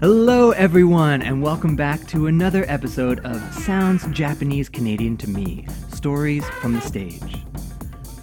[0.00, 6.42] Hello, everyone, and welcome back to another episode of Sounds Japanese Canadian to Me Stories
[6.48, 7.44] from the Stage.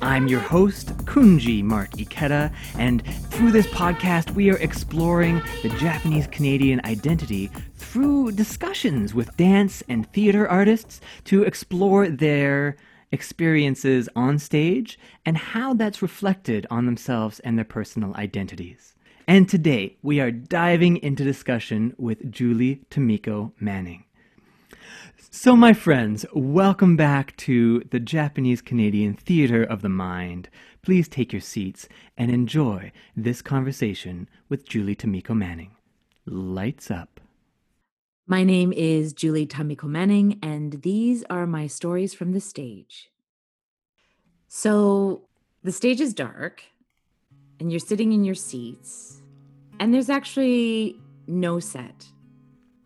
[0.02, 6.26] I'm your host, Kunji Mark Ikeda, and through this podcast, we are exploring the Japanese
[6.26, 12.76] Canadian identity through discussions with dance and theater artists to explore their
[13.12, 14.98] experiences on stage
[15.28, 18.96] and how that's reflected on themselves and their personal identities.
[19.30, 24.06] And today, we are diving into discussion with Julie Tomiko Manning.
[25.30, 30.48] So, my friends, welcome back to the Japanese Canadian Theater of the Mind.
[30.82, 35.72] Please take your seats and enjoy this conversation with Julie Tomiko Manning.
[36.26, 37.20] Lights up.
[38.28, 43.10] My name is Julie Tomiko Manning, and these are my stories from the stage.
[44.48, 45.28] So,
[45.64, 46.64] the stage is dark,
[47.60, 49.22] and you're sitting in your seats,
[49.80, 50.96] and there's actually
[51.28, 52.06] no set.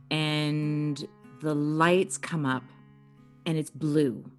[0.10, 1.08] And
[1.42, 2.64] the lights come up
[3.46, 4.30] and it's blue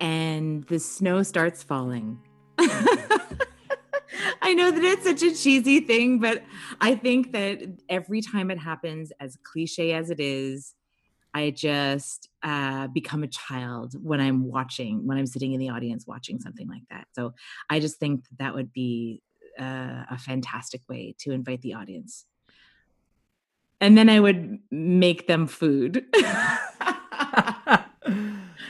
[0.00, 2.18] and the snow starts falling.
[2.58, 6.42] I know that it's such a cheesy thing, but
[6.80, 10.74] I think that every time it happens, as cliche as it is,
[11.34, 16.06] I just uh, become a child when I'm watching, when I'm sitting in the audience
[16.06, 17.08] watching something like that.
[17.12, 17.34] So
[17.68, 19.22] I just think that, that would be
[19.58, 22.26] uh, a fantastic way to invite the audience
[23.80, 26.04] and then I would make them food.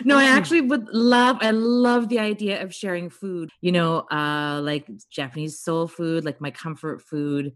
[0.04, 4.60] no, I actually would love, I love the idea of sharing food, you know, uh,
[4.62, 7.52] like Japanese soul food, like my comfort food,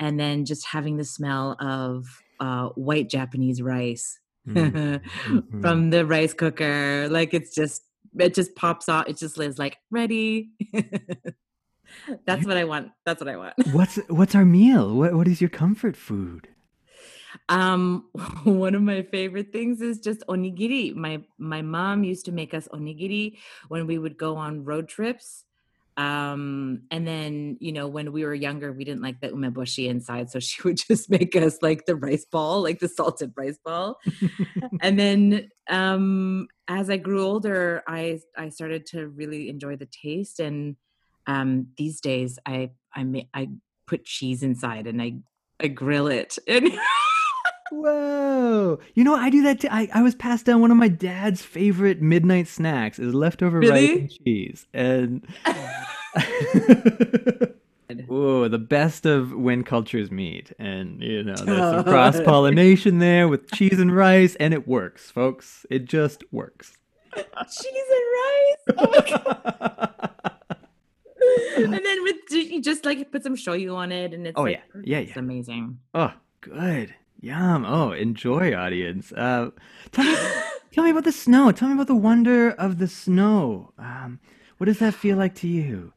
[0.00, 2.06] and then just having the smell of
[2.40, 4.18] uh, white Japanese rice
[4.48, 5.60] mm-hmm.
[5.60, 7.08] from the rice cooker.
[7.10, 7.82] Like it's just,
[8.18, 9.08] it just pops off.
[9.08, 10.52] It just is like ready.
[12.26, 12.92] That's what I want.
[13.04, 13.54] That's what I want.
[13.72, 14.94] What's what's our meal?
[14.94, 16.48] What what is your comfort food?
[17.48, 18.08] Um,
[18.44, 20.94] one of my favorite things is just onigiri.
[20.94, 23.38] My my mom used to make us onigiri
[23.68, 25.44] when we would go on road trips.
[25.96, 30.30] Um, and then you know when we were younger, we didn't like the umeboshi inside,
[30.30, 34.00] so she would just make us like the rice ball, like the salted rice ball.
[34.80, 40.40] and then um, as I grew older, I I started to really enjoy the taste,
[40.40, 40.76] and
[41.26, 43.48] um, these days I I ma- I
[43.86, 45.14] put cheese inside and I
[45.60, 46.78] I grill it and.
[47.72, 48.78] Whoa!
[48.94, 49.60] You know, I do that.
[49.60, 49.68] Too.
[49.70, 53.88] I I was passed down one of my dad's favorite midnight snacks is leftover really?
[53.88, 55.26] rice and cheese, and
[58.06, 63.28] whoa, the best of when cultures meet, and you know, there's some cross pollination there
[63.28, 65.64] with cheese and rice, and it works, folks.
[65.70, 66.76] It just works.
[67.16, 68.56] cheese and rice.
[68.78, 70.33] Oh my god.
[71.56, 74.62] And then with you just like put some shoyu on it, and it's oh like,
[74.74, 75.78] yeah, yeah, yeah, it's amazing.
[75.94, 76.94] Oh, good.
[77.20, 77.64] Yum.
[77.64, 79.10] Oh, enjoy, audience.
[79.12, 79.50] Uh,
[79.92, 80.16] tell, me,
[80.72, 81.52] tell me about the snow.
[81.52, 83.72] Tell me about the wonder of the snow.
[83.78, 84.20] Um,
[84.58, 85.94] what does that feel like to you?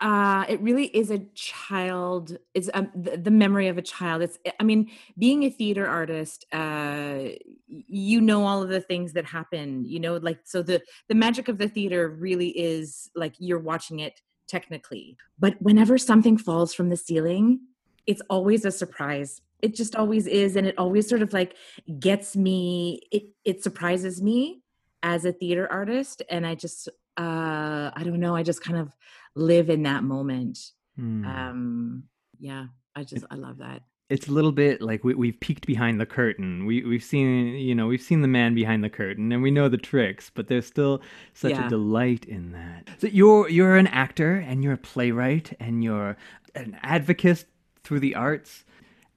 [0.00, 2.38] Uh, it really is a child.
[2.54, 4.22] It's um, the, the, memory of a child.
[4.22, 7.18] It's, I mean, being a theater artist, uh,
[7.66, 9.84] you know all of the things that happen.
[9.84, 14.00] You know, like so the the magic of the theater really is like you're watching
[14.00, 17.60] it technically, but whenever something falls from the ceiling,
[18.06, 19.40] it's always a surprise.
[19.62, 21.54] It just always is and it always sort of like
[21.98, 24.62] gets me it it surprises me
[25.02, 28.94] as a theater artist and i just uh i don't know i just kind of
[29.34, 30.58] live in that moment.
[30.96, 31.24] Hmm.
[31.24, 32.02] um
[32.38, 32.66] yeah
[32.96, 36.06] i just i love that it's a little bit like we, we've peeked behind the
[36.06, 39.50] curtain we, we've seen you know we've seen the man behind the curtain and we
[39.50, 41.00] know the tricks but there's still
[41.32, 41.66] such yeah.
[41.66, 46.16] a delight in that so you're you're an actor and you're a playwright and you're
[46.54, 47.44] an advocate
[47.82, 48.64] through the arts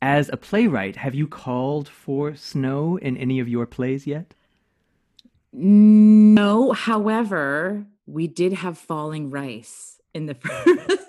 [0.04, 4.34] as a playwright, have you called for snow in any of your plays yet?
[5.54, 6.74] No.
[6.74, 10.34] However, we did have falling rice in the
[10.66, 11.03] first.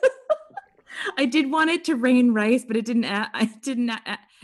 [1.19, 3.05] I did want it to rain rice, but it didn't.
[3.09, 3.93] I didn't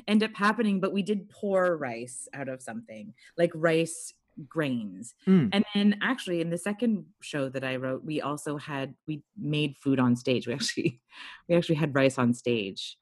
[0.09, 0.81] end up happening.
[0.81, 4.13] But we did pour rice out of something like rice
[4.49, 5.15] grains.
[5.27, 5.51] Mm.
[5.53, 9.77] And then actually in the second show that I wrote, we also had we made
[9.77, 10.47] food on stage.
[10.47, 11.01] We actually
[11.49, 12.97] we actually had rice on stage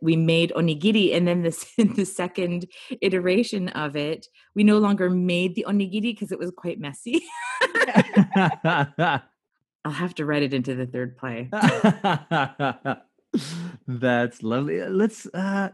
[0.00, 2.66] we made onigiri and then this in the second
[3.00, 7.22] iteration of it we no longer made the onigiri because it was quite messy
[9.84, 11.48] i'll have to write it into the third play.
[13.86, 14.82] That's lovely.
[14.82, 15.70] Uh, let's uh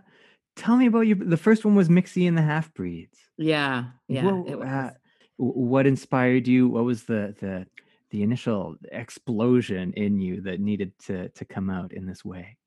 [0.56, 4.24] tell me about your the first one was mixie and the half breeds yeah yeah
[4.24, 4.90] what, uh,
[5.38, 6.68] what inspired you?
[6.68, 7.66] What was the the
[8.10, 12.58] the initial explosion in you that needed to to come out in this way?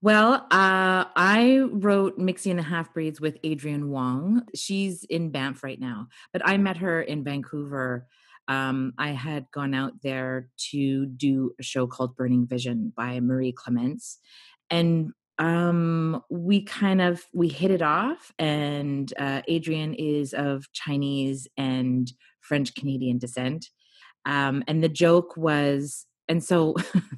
[0.00, 4.42] Well, uh, I wrote Mixie and the Half Breeds with Adrienne Wong.
[4.54, 8.06] She's in Banff right now, but I met her in Vancouver.
[8.48, 13.52] Um, I had gone out there to do a show called Burning Vision by Marie
[13.52, 14.18] Clements,
[14.70, 18.32] and um, we kind of we hit it off.
[18.38, 23.70] And uh, Adrienne is of Chinese and French Canadian descent,
[24.26, 26.74] um, and the joke was, and so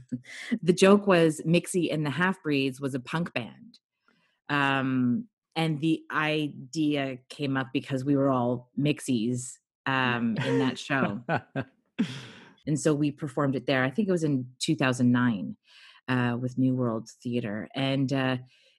[0.63, 3.79] the joke was Mixie and the Half Breeds was a punk band
[4.49, 9.55] um, and the idea came up because we were all mixies
[9.87, 11.21] um, in that show.
[12.67, 13.85] and so we performed it there.
[13.85, 15.57] I think it was in 2009
[16.09, 17.69] uh, with New World Theater.
[17.75, 18.37] And uh,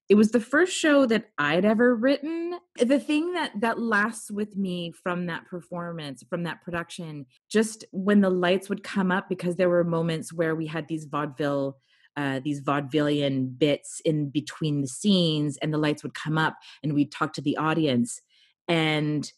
[0.09, 2.59] it was the first show that I'd ever written.
[2.77, 8.21] The thing that that lasts with me from that performance, from that production, just when
[8.21, 11.77] the lights would come up, because there were moments where we had these vaudeville
[12.15, 16.94] uh, these vaudevillian bits in between the scenes, and the lights would come up, and
[16.94, 18.21] we'd talk to the audience.
[18.68, 19.31] And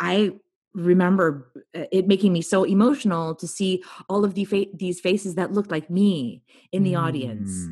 [0.00, 0.32] I
[0.74, 5.36] remember uh, it making me so emotional to see all of the fa- these faces
[5.36, 6.42] that looked like me
[6.72, 7.00] in the mm.
[7.00, 7.68] audience.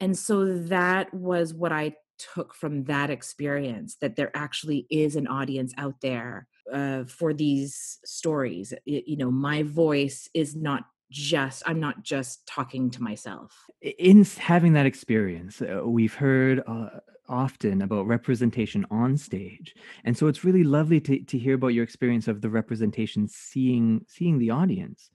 [0.00, 5.26] And so that was what I took from that experience that there actually is an
[5.26, 8.72] audience out there uh, for these stories.
[8.86, 13.66] It, you know, my voice is not just i'm not just talking to myself.
[13.82, 16.88] In having that experience uh, we've heard uh,
[17.28, 19.74] often about representation on stage.
[20.04, 24.04] And so it's really lovely to, to hear about your experience of the representation seeing
[24.08, 25.10] seeing the audience.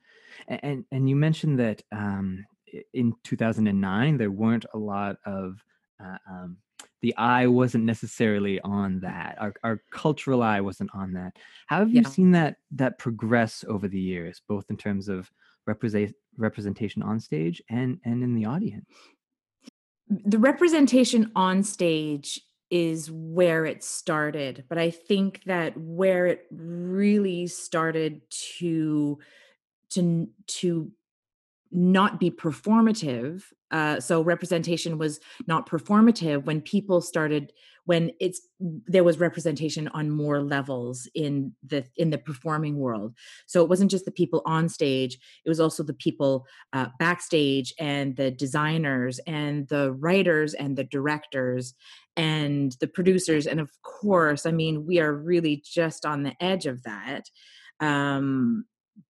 [0.47, 2.45] And and you mentioned that um,
[2.93, 5.63] in 2009 there weren't a lot of
[6.03, 6.57] uh, um,
[7.01, 9.35] the eye wasn't necessarily on that.
[9.39, 11.35] Our, our cultural eye wasn't on that.
[11.67, 12.09] How have you yeah.
[12.09, 15.31] seen that that progress over the years both in terms of
[15.67, 18.85] represent representation on stage and and in the audience.
[20.07, 27.45] The representation on stage is where it started but i think that where it really
[27.45, 29.19] started to
[29.89, 30.89] to to
[31.71, 37.53] not be performative uh, so representation was not performative when people started
[37.85, 43.15] when it's there was representation on more levels in the in the performing world.
[43.47, 47.73] So it wasn't just the people on stage it was also the people uh, backstage
[47.79, 51.73] and the designers and the writers and the directors
[52.17, 56.65] and the producers and of course i mean we are really just on the edge
[56.65, 57.29] of that
[57.79, 58.65] um,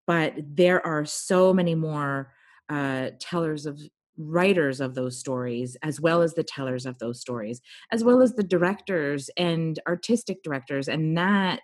[0.05, 2.31] but there are so many more
[2.71, 3.79] uh, tellers of
[4.17, 8.33] writers of those stories as well as the tellers of those stories as well as
[8.33, 11.61] the directors and artistic directors and that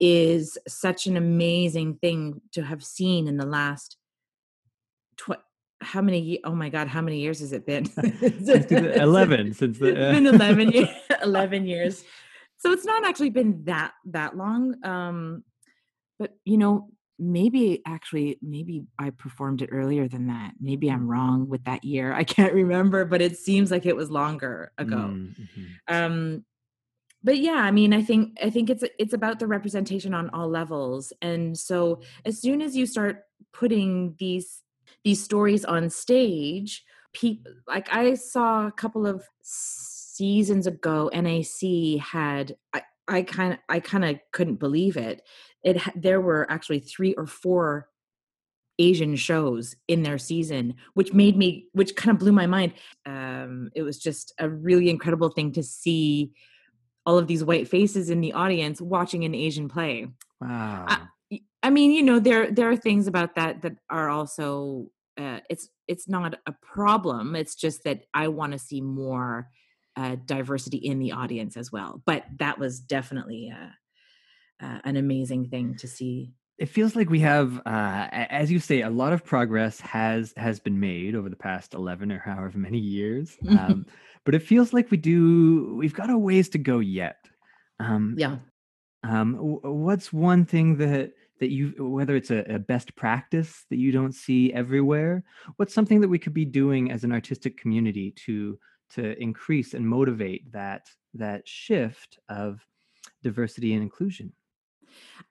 [0.00, 3.96] is such an amazing thing to have seen in the last
[5.16, 5.42] tw-
[5.80, 7.84] how many oh my god how many years has it been?
[7.96, 10.10] 11 since the uh...
[10.10, 10.88] it's been 11 years
[11.22, 12.04] 11 years.
[12.58, 15.44] So it's not actually been that that long um
[16.18, 20.52] but you know maybe actually maybe i performed it earlier than that.
[20.60, 22.12] Maybe i'm wrong with that year.
[22.12, 24.96] I can't remember but it seems like it was longer ago.
[24.96, 25.64] Mm-hmm.
[25.88, 26.44] um
[27.24, 30.48] but yeah i mean i think i think it's it's about the representation on all
[30.48, 31.12] levels.
[31.22, 33.22] And so as soon as you start
[33.52, 34.62] putting these
[35.04, 42.56] these stories on stage people like i saw a couple of seasons ago nac had
[42.74, 45.22] i I kind of I kind of couldn't believe it
[45.66, 47.88] it there were actually three or four
[48.78, 52.74] Asian shows in their season, which made me, which kind of blew my mind.
[53.04, 56.32] Um, it was just a really incredible thing to see
[57.04, 60.08] all of these white faces in the audience watching an Asian play.
[60.40, 60.84] Wow.
[60.88, 65.40] I, I mean, you know, there there are things about that that are also uh,
[65.50, 67.34] it's it's not a problem.
[67.34, 69.48] It's just that I want to see more
[69.96, 72.02] uh, diversity in the audience as well.
[72.06, 73.52] But that was definitely.
[73.52, 73.70] Uh,
[74.62, 76.32] uh, an amazing thing to see.
[76.58, 80.58] It feels like we have uh, as you say a lot of progress has has
[80.58, 83.84] been made over the past 11 or however many years um,
[84.24, 87.16] but it feels like we do we've got a ways to go yet.
[87.78, 88.36] Um, yeah.
[89.04, 93.92] um, what's one thing that that you whether it's a, a, best practice that you
[93.92, 95.22] don't see everywhere
[95.56, 98.58] what's something that we could be doing as an artistic community to
[98.94, 102.64] to increase and motivate that that shift of
[103.22, 104.32] diversity and inclusion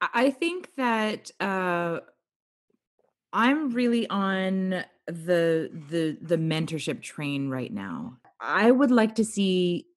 [0.02, 2.00] I think that uh,
[3.34, 8.18] I'm really on the the the mentorship train right now.
[8.40, 9.88] I would like to see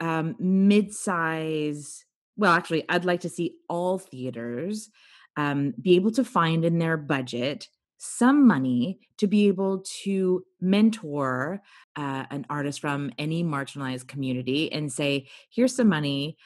[0.00, 2.04] um, mid-size.
[2.36, 4.90] Well, actually, I'd like to see all theaters
[5.36, 7.68] um, be able to find in their budget
[7.98, 11.62] some money to be able to mentor
[11.96, 16.36] uh, an artist from any marginalized community and say, here's some money.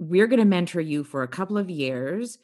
[0.00, 2.38] We're going to mentor you for a couple of years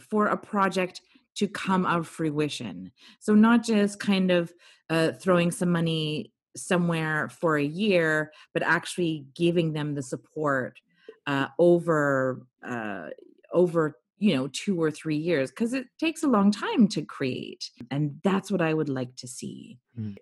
[0.00, 1.00] for a project
[1.36, 2.90] to come of fruition.
[3.20, 4.52] So, not just kind of
[4.90, 10.78] uh, throwing some money somewhere for a year, but actually giving them the support
[11.26, 13.08] uh, over uh,
[13.52, 17.70] over you know two or three years because it takes a long time to create
[17.90, 20.16] and that's what i would like to see mm.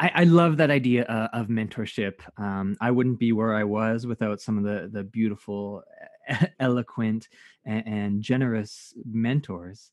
[0.00, 2.14] I, I, love that idea uh, of mentorship.
[2.38, 5.84] Um, I wouldn't be where I was without some of the the beautiful,
[6.60, 7.28] eloquent,
[7.64, 9.90] and, generous mentors.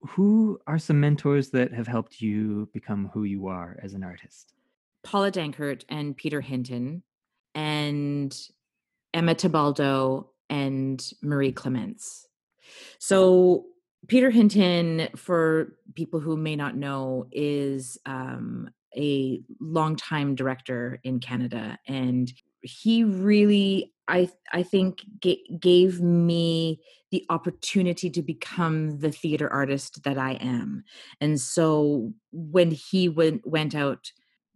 [0.00, 4.54] Who are some mentors that have helped you become who you are as an artist?
[5.04, 7.02] Paula Danckert and Peter Hinton,
[7.54, 8.36] and
[9.14, 12.26] Emma Tibaldo and Marie Clements.
[12.98, 13.66] So
[14.08, 21.78] Peter Hinton, for people who may not know, is um, a longtime director in Canada,
[21.86, 22.32] and
[22.62, 26.80] he really, I I think, g- gave me
[27.10, 30.84] the opportunity to become the theater artist that I am.
[31.20, 34.10] And so when he went went out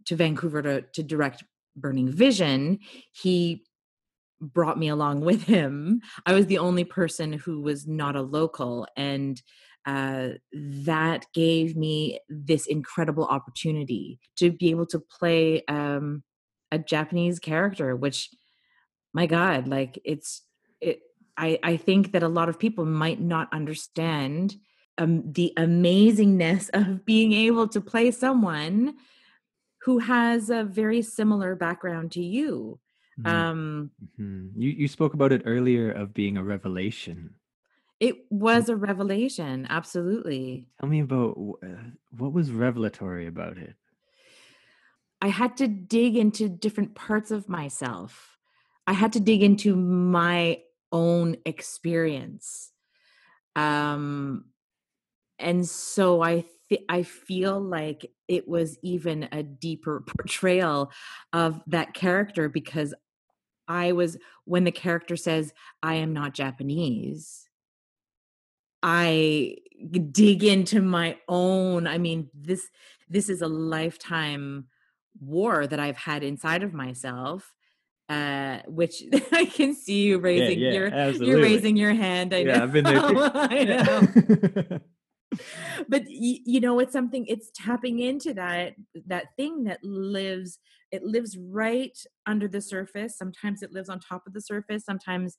[0.05, 1.43] to Vancouver to, to direct
[1.75, 2.79] Burning Vision,
[3.11, 3.63] he
[4.41, 6.01] brought me along with him.
[6.25, 8.87] I was the only person who was not a local.
[8.95, 9.41] And
[9.85, 16.23] uh, that gave me this incredible opportunity to be able to play um,
[16.71, 18.29] a Japanese character, which,
[19.13, 20.41] my God, like it's,
[20.81, 21.01] it,
[21.35, 24.55] I, I think that a lot of people might not understand
[24.97, 28.95] um, the amazingness of being able to play someone
[29.83, 32.79] who has a very similar background to you
[33.19, 33.35] Mm-hmm.
[33.35, 34.61] Um, mm-hmm.
[34.61, 37.35] You you spoke about it earlier of being a revelation.
[37.99, 40.67] It was a revelation, absolutely.
[40.79, 43.73] Tell me about uh, what was revelatory about it.
[45.19, 48.36] I had to dig into different parts of myself.
[48.87, 52.71] I had to dig into my own experience.
[53.55, 54.45] Um,
[55.37, 60.91] and so I th- I feel like it was even a deeper portrayal
[61.33, 62.93] of that character because
[63.67, 65.53] I was when the character says,
[65.83, 67.49] I am not Japanese,
[68.81, 69.57] I
[70.11, 71.87] dig into my own.
[71.87, 72.69] I mean, this
[73.09, 74.67] this is a lifetime
[75.19, 77.53] war that I've had inside of myself.
[78.09, 81.27] Uh, which I can see you raising yeah, yeah, your absolutely.
[81.27, 82.33] you're raising your hand.
[82.33, 82.63] I yeah, know.
[82.63, 82.99] I've been there.
[83.33, 84.79] I know.
[85.89, 88.75] but you know it's something it's tapping into that
[89.07, 90.59] that thing that lives
[90.91, 95.37] it lives right under the surface sometimes it lives on top of the surface sometimes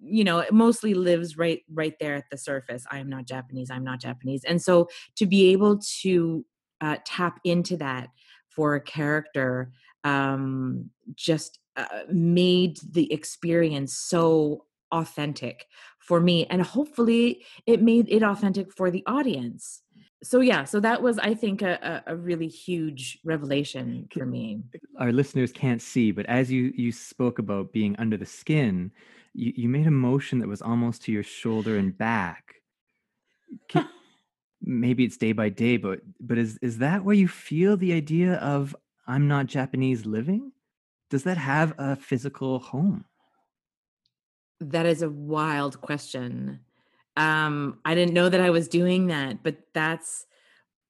[0.00, 3.84] you know it mostly lives right right there at the surface i'm not japanese i'm
[3.84, 6.44] not japanese and so to be able to
[6.80, 8.10] uh, tap into that
[8.48, 9.72] for a character
[10.04, 15.66] um, just uh, made the experience so authentic
[15.98, 19.82] for me and hopefully it made it authentic for the audience.
[20.22, 24.62] So yeah so that was i think a, a really huge revelation for me.
[24.98, 28.90] our listeners can't see but as you you spoke about being under the skin
[29.34, 32.54] you, you made a motion that was almost to your shoulder and back.
[33.68, 33.88] Can,
[34.62, 38.36] maybe it's day by day but but is is that where you feel the idea
[38.36, 38.74] of
[39.06, 40.52] i'm not japanese living
[41.10, 43.04] does that have a physical home?
[44.60, 46.60] That is a wild question.
[47.16, 50.26] Um i didn't know that i was doing that but that's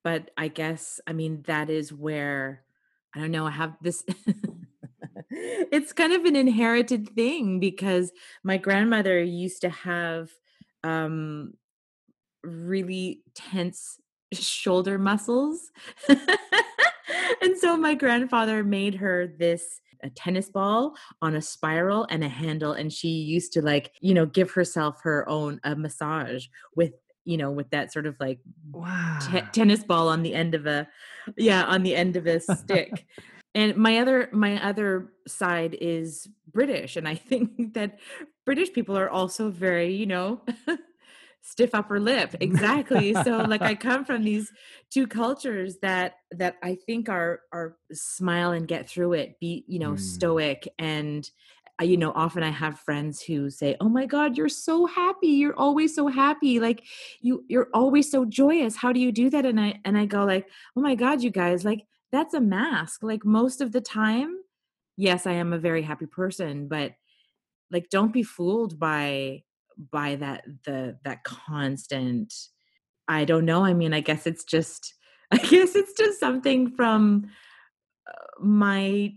[0.02, 2.62] but i guess i mean that is where
[3.14, 4.02] i don't know i have this
[5.30, 8.10] it's kind of an inherited thing because
[8.42, 10.30] my grandmother used to have
[10.82, 11.52] um
[12.42, 14.00] really tense
[14.32, 15.70] shoulder muscles.
[17.40, 22.28] And so my grandfather made her this a tennis ball on a spiral and a
[22.28, 26.46] handle and she used to like you know give herself her own a massage
[26.76, 26.92] with
[27.24, 28.38] you know with that sort of like
[28.70, 29.18] wow.
[29.20, 30.86] t- tennis ball on the end of a
[31.36, 33.06] yeah on the end of a stick
[33.54, 37.98] and my other my other side is british and i think that
[38.44, 40.40] british people are also very you know
[41.44, 42.34] stiff upper lip.
[42.40, 43.14] Exactly.
[43.14, 44.50] So like i come from these
[44.90, 49.78] two cultures that that i think are are smile and get through it be you
[49.78, 50.00] know mm.
[50.00, 50.66] stoic.
[50.78, 51.28] And
[51.78, 55.28] I, you know often i have friends who say oh my god you're so happy.
[55.28, 56.60] You're always so happy.
[56.60, 56.82] Like
[57.20, 58.76] you you're always so joyous.
[58.76, 59.46] How do you do that?
[59.46, 63.02] And i and i go like oh my god you guys like that's a mask.
[63.02, 64.38] Like most of the time
[64.96, 66.92] yes i am a very happy person but
[67.72, 69.42] like don't be fooled by
[69.90, 72.32] by that the that constant
[73.06, 73.64] I don't know.
[73.64, 74.94] I mean, I guess it's just
[75.30, 77.26] I guess it's just something from
[78.08, 79.14] uh, my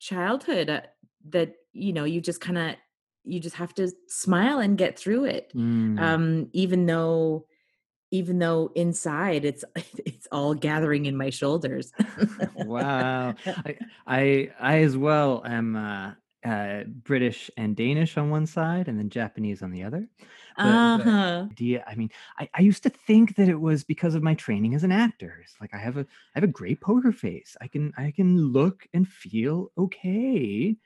[0.00, 0.80] childhood uh,
[1.30, 2.76] that you know you just kind of
[3.24, 6.00] you just have to smile and get through it Mm.
[6.00, 7.46] um even though
[8.10, 9.64] even though inside it's
[10.06, 11.92] it's all gathering in my shoulders
[12.54, 13.34] wow.
[13.66, 16.12] I, I I as well am uh,
[16.44, 20.08] uh, British and Danish on one side, and then Japanese on the other.
[20.56, 24.14] The, the uh-huh idea, I mean, I, I used to think that it was because
[24.14, 25.40] of my training as an actor.
[25.42, 27.56] It's like I have a I have a great poker face.
[27.60, 30.76] I can I can look and feel okay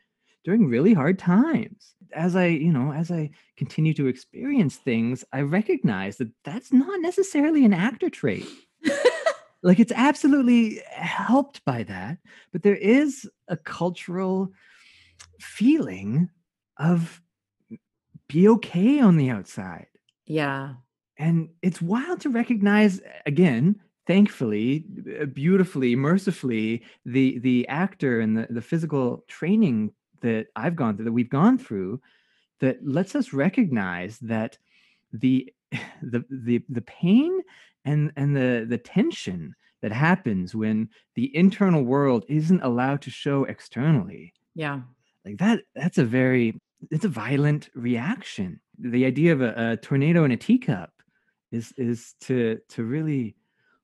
[0.44, 1.94] during really hard times.
[2.12, 7.00] As I, you know, as I continue to experience things, I recognize that that's not
[7.00, 8.46] necessarily an actor trait
[9.62, 12.18] like it's absolutely helped by that
[12.52, 14.52] but there is a cultural
[15.45, 16.31] feeling
[16.79, 17.21] of
[18.29, 19.87] be okay on the outside.
[20.27, 20.75] Yeah.
[21.19, 24.85] And it's wild to recognize again thankfully
[25.21, 31.07] uh, beautifully mercifully the the actor and the, the physical training that i've gone through
[31.07, 31.99] that we've gone through
[32.61, 34.59] that lets us recognize that
[35.13, 35.51] the
[36.03, 37.41] the the, the pain
[37.85, 43.45] and and the the tension that happens when the internal world isn't allowed to show
[43.45, 44.81] externally yeah
[45.25, 48.61] like that that's a very it's a violent reaction.
[48.78, 50.90] The idea of a, a tornado in a teacup
[51.52, 53.37] is is to to really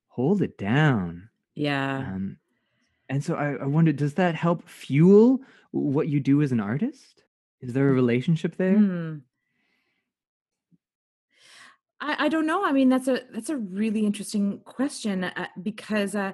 [0.09, 1.29] hold it down.
[1.55, 1.99] Yeah.
[1.99, 2.39] Um,
[3.09, 7.25] and so I, I wonder does that help fuel what you do as an artist?
[7.61, 8.77] Is there a relationship there?
[8.77, 9.19] Hmm.
[12.01, 12.65] I, I don't know.
[12.65, 16.33] I mean, that's a that's a really interesting question uh, because uh,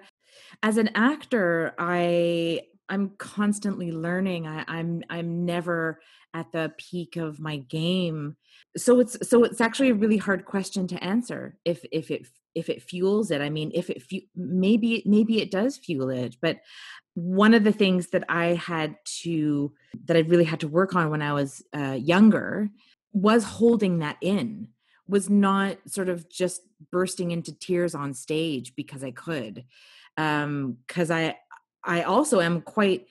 [0.63, 4.47] as an actor, I I'm constantly learning.
[4.47, 6.01] I, I'm I'm never
[6.35, 8.37] at the peak of my game,
[8.77, 11.57] so it's so it's actually a really hard question to answer.
[11.65, 15.51] If if it if it fuels it, I mean, if it fu- maybe maybe it
[15.51, 16.61] does fuel it, but
[17.15, 19.73] one of the things that I had to
[20.05, 22.69] that I really had to work on when I was uh, younger
[23.13, 24.69] was holding that in
[25.09, 26.61] was not sort of just
[26.93, 29.65] bursting into tears on stage because I could.
[30.19, 31.37] Um cuz I
[31.87, 33.07] I also am quite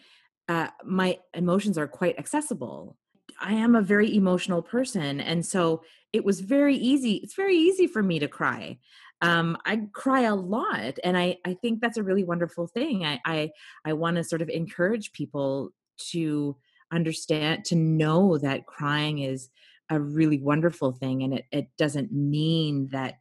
[0.48, 2.98] uh my emotions are quite accessible.
[3.40, 5.84] I am a very emotional person and so
[6.14, 8.78] it was very easy it's very easy for me to cry.
[9.22, 13.06] Um I cry a lot and I I think that's a really wonderful thing.
[13.06, 13.52] I I
[13.84, 15.72] I want to sort of encourage people
[16.12, 16.58] to
[16.92, 19.50] understand to know that crying is
[19.90, 23.16] a really wonderful thing and it, it doesn't mean that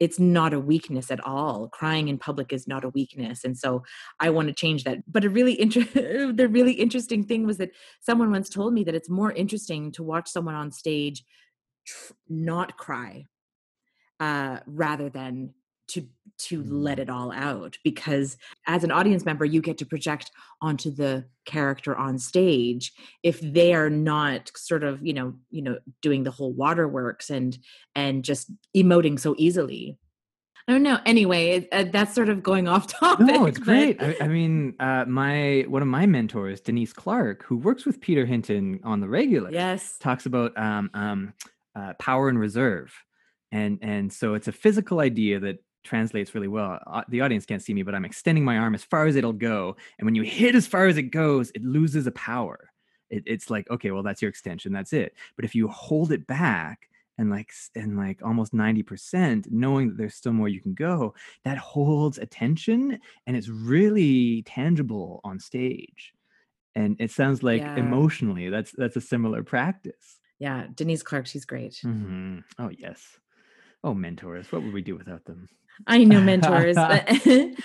[0.00, 1.68] it's not a weakness at all.
[1.68, 3.82] Crying in public is not a weakness and so
[4.20, 4.98] i want to change that.
[5.10, 5.84] But a really inter-
[6.32, 10.02] the really interesting thing was that someone once told me that it's more interesting to
[10.02, 11.24] watch someone on stage
[11.86, 13.26] tr- not cry
[14.20, 15.54] uh, rather than
[15.88, 17.02] to to let Mm.
[17.02, 21.94] it all out because as an audience member you get to project onto the character
[21.96, 22.92] on stage.
[23.22, 27.56] If they are not sort of you know you know doing the whole waterworks and
[27.94, 29.98] and just emoting so easily.
[30.66, 30.98] I don't know.
[31.04, 34.02] Anyway uh, that's sort of going off topic No, it's but- great.
[34.02, 38.24] I, I mean, uh, my one of my mentors, Denise Clark, who works with Peter
[38.24, 39.98] Hinton on the regular, yes.
[39.98, 41.34] talks about um, um,
[41.76, 42.94] uh, power and reserve,
[43.52, 46.80] and and so it's a physical idea that translates really well.
[46.86, 49.32] Uh, the audience can't see me, but I'm extending my arm as far as it'll
[49.32, 52.70] go, and when you hit as far as it goes, it loses a power.
[53.10, 55.14] It, it's like okay, well that's your extension, that's it.
[55.36, 60.14] But if you hold it back and like and like almost 90% knowing that there's
[60.16, 66.12] still more you can go that holds attention and it's really tangible on stage
[66.74, 67.74] and it sounds like Yeah.
[67.76, 73.18] emotionally that's that's a similar practice yeah denise clark she's great hmm oh yes
[73.84, 75.48] oh mentors what would we do without them
[75.86, 77.06] I know mentors, but,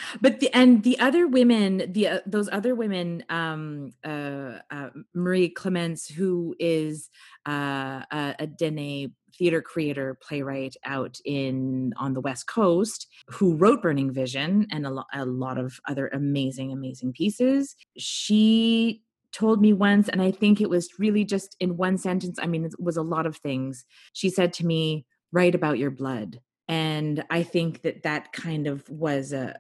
[0.22, 5.50] but the and the other women, the uh, those other women, um, uh, uh, Marie
[5.50, 7.10] Clements, who is
[7.48, 13.82] uh, a, a Dene theater creator, playwright out in on the West Coast, who wrote
[13.82, 17.76] Burning Vision and a, lo- a lot of other amazing, amazing pieces.
[17.98, 22.40] She told me once, and I think it was really just in one sentence.
[22.42, 23.86] I mean, it was a lot of things.
[24.14, 26.40] She said to me, "Write about your blood."
[26.70, 29.60] And i think that that kind of was a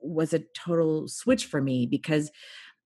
[0.00, 2.30] was a total switch for me because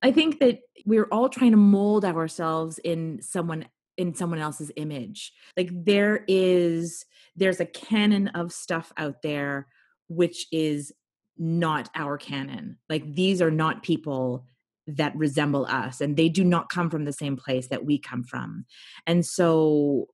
[0.03, 3.65] i think that we're all trying to mold ourselves in someone
[3.99, 5.33] in someone else's image.
[5.57, 7.05] Like there is
[7.37, 9.67] there's a canon of stuff out there
[10.09, 10.93] which is
[11.37, 12.79] not our canon.
[12.89, 14.47] Like these are not people
[14.87, 18.23] that resemble us and they do not come from the same place that we come
[18.23, 18.65] from.
[19.07, 20.07] And so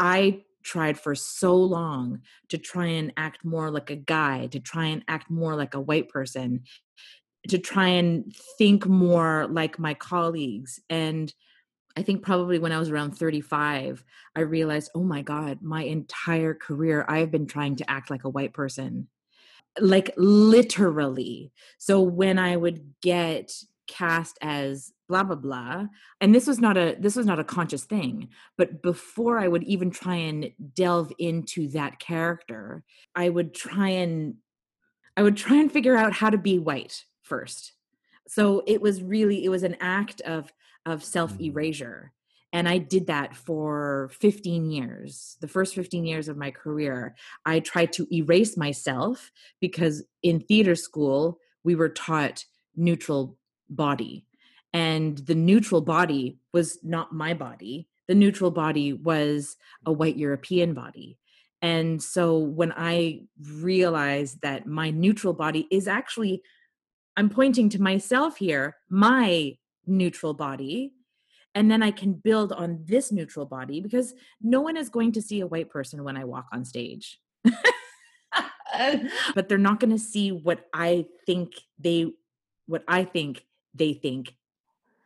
[0.00, 4.84] i tried for so long to try and act more like a guy, to try
[4.84, 6.62] and act more like a white person,
[7.48, 10.78] to try and think more like my colleagues.
[10.90, 11.32] And
[11.96, 14.04] I think probably when I was around 35,
[14.36, 18.28] I realized, oh my God, my entire career, I've been trying to act like a
[18.28, 19.08] white person.
[19.80, 21.50] Like literally.
[21.78, 23.52] So when I would get
[23.88, 25.86] cast as blah blah blah
[26.20, 29.64] and this was not a this was not a conscious thing but before i would
[29.64, 32.84] even try and delve into that character
[33.16, 34.34] i would try and
[35.16, 37.72] i would try and figure out how to be white first
[38.28, 40.52] so it was really it was an act of
[40.86, 41.44] of self mm-hmm.
[41.44, 42.12] erasure
[42.52, 47.58] and i did that for 15 years the first 15 years of my career i
[47.60, 52.44] tried to erase myself because in theater school we were taught
[52.76, 53.36] neutral
[53.70, 54.24] body
[54.72, 60.74] and the neutral body was not my body the neutral body was a white european
[60.74, 61.18] body
[61.62, 63.20] and so when i
[63.54, 66.42] realized that my neutral body is actually
[67.16, 70.92] i'm pointing to myself here my neutral body
[71.54, 75.22] and then i can build on this neutral body because no one is going to
[75.22, 77.20] see a white person when i walk on stage.
[79.34, 82.12] But they're not going to see what i think they
[82.66, 84.34] what i think they think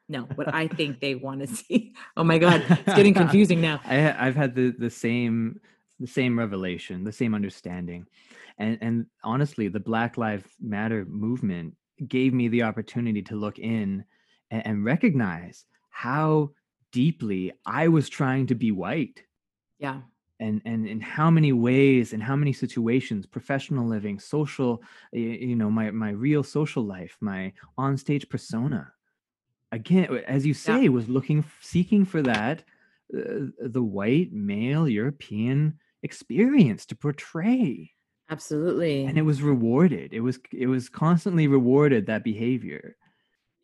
[0.09, 1.94] no what i think they want to see.
[2.16, 3.81] Oh my god it's getting confusing now.
[3.85, 5.61] I, i've had the the same
[6.01, 8.07] the same revelation the same understanding
[8.59, 11.75] and and honestly the black lives matter movement
[12.09, 14.05] gave me the opportunity to look in
[14.51, 16.51] and, and recognize how
[16.92, 19.22] deeply i was trying to be white.
[19.79, 20.03] Yeah
[20.42, 25.70] and and in how many ways and how many situations professional living social you know
[25.70, 28.92] my my real social life my onstage persona.
[29.70, 30.88] Again as you say yeah.
[30.88, 32.64] was looking seeking for that
[33.16, 37.92] uh, the white male european experience to portray.
[38.31, 39.05] Absolutely.
[39.05, 40.12] And it was rewarded.
[40.12, 42.96] It was it was constantly rewarded that behavior.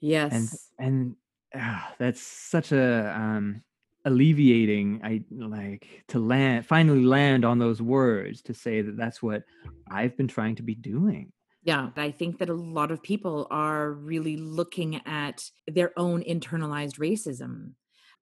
[0.01, 0.33] Yes.
[0.33, 0.49] and
[0.87, 1.17] and
[1.55, 3.63] uh, that's such a um
[4.09, 9.43] alleviating i like to land finally land on those words to say that that's what
[9.91, 11.31] i've been trying to be doing
[11.63, 16.99] yeah i think that a lot of people are really looking at their own internalized
[16.99, 17.73] racism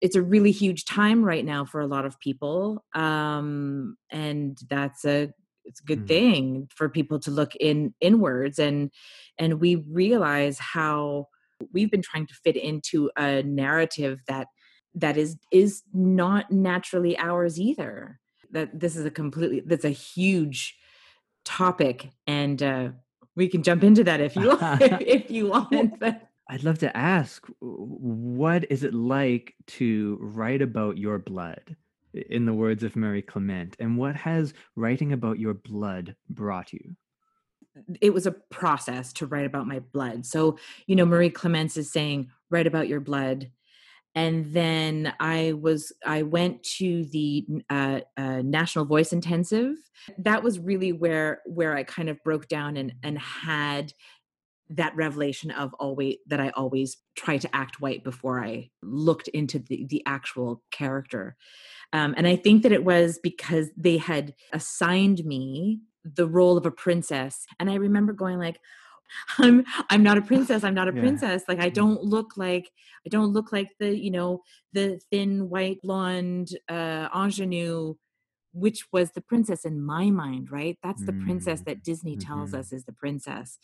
[0.00, 5.04] it's a really huge time right now for a lot of people um and that's
[5.04, 5.30] a
[5.64, 6.08] it's a good mm.
[6.08, 8.90] thing for people to look in inwards and
[9.38, 11.26] and we realize how
[11.72, 14.48] we've been trying to fit into a narrative that
[14.96, 18.18] that is is not naturally ours either.
[18.50, 20.76] That this is a completely that's a huge
[21.44, 22.88] topic and uh
[23.36, 24.60] we can jump into that if you if,
[25.00, 30.98] if you want but I'd love to ask what is it like to write about
[30.98, 31.76] your blood
[32.14, 36.96] in the words of Marie Clement and what has writing about your blood brought you?
[38.00, 40.26] It was a process to write about my blood.
[40.26, 43.50] So you know Marie Clements is saying write about your blood
[44.16, 49.76] and then i was i went to the uh, uh, national voice intensive.
[50.18, 53.92] That was really where where i kind of broke down and and had
[54.70, 59.60] that revelation of always that i always try to act white before i looked into
[59.60, 61.36] the the actual character.
[61.92, 66.66] Um, and i think that it was because they had assigned me the role of
[66.66, 68.60] a princess and i remember going like
[69.38, 71.00] i'm i'm not a princess i'm not a yeah.
[71.00, 71.74] princess like i mm.
[71.74, 72.70] don't look like
[73.06, 74.40] i don't look like the you know
[74.72, 77.94] the thin white blonde uh ingenue
[78.52, 81.24] which was the princess in my mind right that's the mm.
[81.24, 82.60] princess that disney tells mm-hmm.
[82.60, 83.58] us is the princess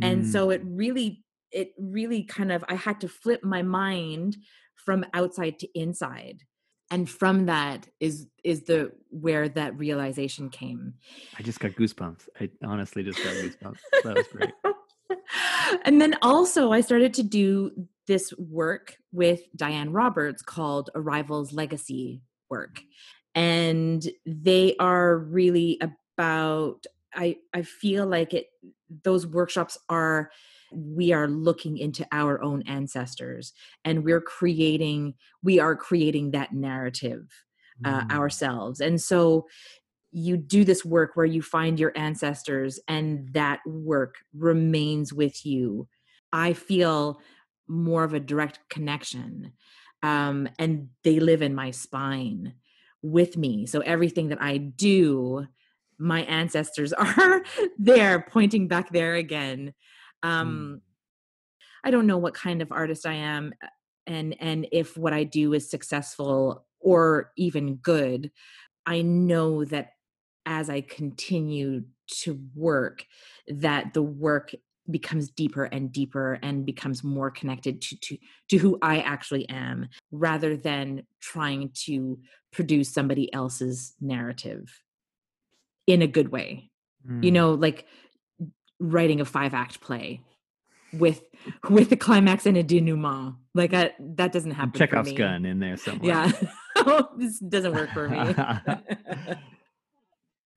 [0.00, 0.10] mm.
[0.10, 4.36] and so it really it really kind of i had to flip my mind
[4.76, 6.42] from outside to inside
[6.92, 10.94] and from that is is the where that realization came.
[11.38, 12.28] I just got goosebumps.
[12.38, 13.78] I honestly just got goosebumps.
[14.04, 14.52] That was great.
[15.84, 17.70] And then also i started to do
[18.06, 22.82] this work with diane roberts called arrival's legacy work.
[23.34, 28.46] And they are really about i i feel like it
[29.04, 30.30] those workshops are
[30.74, 33.52] we are looking into our own ancestors
[33.84, 37.28] and we're creating we are creating that narrative
[37.84, 38.12] uh, mm.
[38.12, 39.46] ourselves and so
[40.10, 45.88] you do this work where you find your ancestors and that work remains with you
[46.32, 47.20] i feel
[47.68, 49.52] more of a direct connection
[50.04, 52.54] um, and they live in my spine
[53.02, 55.46] with me so everything that i do
[56.02, 57.42] my ancestors are
[57.78, 59.72] there pointing back there again.
[60.22, 61.60] Um mm.
[61.84, 63.66] i don't know what kind of artist i am uh,
[64.06, 68.30] and and if what i do is successful or even good
[68.86, 69.90] I know that
[70.46, 71.84] as I continue
[72.22, 73.04] to work,
[73.48, 74.52] that the work
[74.90, 79.88] becomes deeper and deeper and becomes more connected to, to to who I actually am
[80.10, 82.18] rather than trying to
[82.52, 84.82] produce somebody else's narrative
[85.86, 86.70] in a good way.
[87.08, 87.22] Mm.
[87.22, 87.34] You hmm.
[87.34, 87.86] know, like
[88.82, 90.20] writing a five act play
[90.92, 91.22] with
[91.70, 93.36] with a climax and a denouement.
[93.54, 94.78] Like I, that doesn't happen.
[94.78, 96.32] Chekhov's gun in there somewhere.
[96.76, 98.34] Yeah, this doesn't work for me.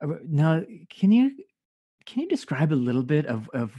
[0.02, 1.32] Uh, now, can you
[2.06, 3.72] can you describe a little bit of of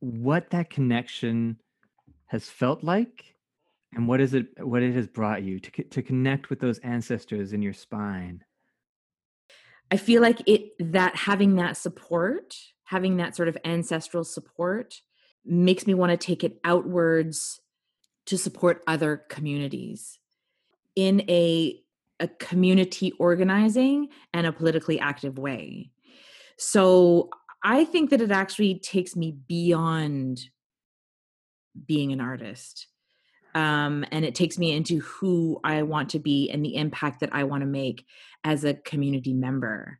[0.00, 1.58] what that connection
[2.26, 3.34] has felt like,
[3.94, 7.54] and what is it what it has brought you to to connect with those ancestors
[7.54, 8.44] in your spine?
[9.90, 12.54] I feel like it that having that support,
[12.86, 15.00] having that sort of ancestral support,
[15.44, 17.60] makes me want to take it outwards
[18.26, 20.18] to support other communities
[20.96, 21.80] in a
[22.18, 25.90] a community organizing and a politically active way.
[26.56, 27.28] So
[27.62, 30.40] I think that it actually takes me beyond
[31.86, 32.86] being an artist.
[33.54, 37.34] Um, and it takes me into who I want to be and the impact that
[37.34, 38.06] I want to make
[38.44, 39.98] as a community member.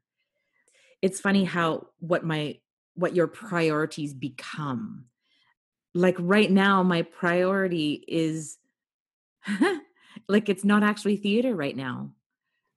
[1.03, 2.59] It's funny how what my
[2.97, 5.05] what your priorities become.
[5.95, 8.59] Like right now my priority is
[10.29, 12.11] like it's not actually theater right now.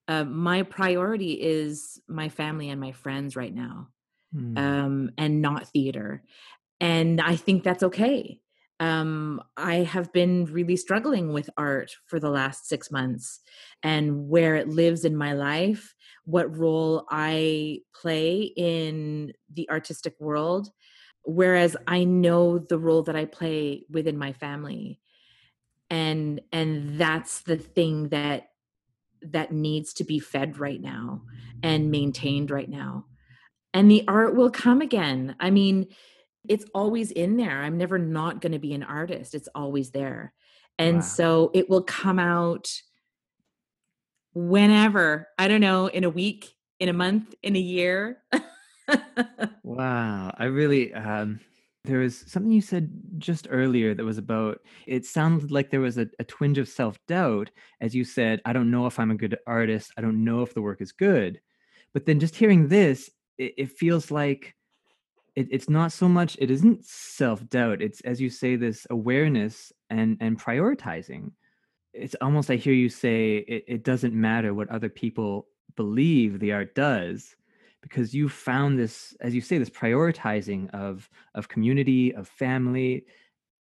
[0.08, 3.89] Uh, my priority is my family and my friends right now
[4.36, 4.58] mm.
[4.58, 6.23] um, and not theater.
[6.82, 8.39] And i think that's okay
[8.80, 13.39] um, i have been really struggling with art for the last six months
[13.84, 20.70] and where it lives in my life what role i play in the artistic world
[21.24, 25.00] whereas i know the role that i play within my family.
[25.89, 28.50] And and that's the thing that
[29.22, 31.24] that needs to be fed right now
[31.62, 33.06] and maintained right now.
[33.74, 35.36] And the art will come again.
[35.39, 35.88] I mean
[36.47, 40.34] it's always in there i'm never not going to be an artist it's always there
[40.78, 41.02] and wow.
[41.02, 42.71] so it will come out
[44.34, 48.21] whenever i don't know in a week in a month in a year
[49.63, 50.34] wow.
[50.38, 51.39] I really, um,
[51.86, 55.97] there was something you said just earlier that was about it sounded like there was
[55.97, 57.49] a, a twinge of self-doubt
[57.80, 60.54] as you said i don't know if i'm a good artist i don't know if
[60.54, 61.39] the work is good
[61.93, 64.56] but then just hearing this it, it feels like
[65.39, 70.17] it, it's not so much it isn't self-doubt it's as you say this awareness and
[70.19, 71.32] and prioritizing
[71.93, 75.47] it's almost i hear you say it, it doesn't matter what other people
[75.78, 77.38] believe the art does
[77.82, 83.06] because you found this as you say this prioritizing of of community of family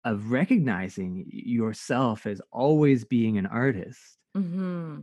[0.04, 5.00] of recognizing yourself as always being an artist mm-hmm.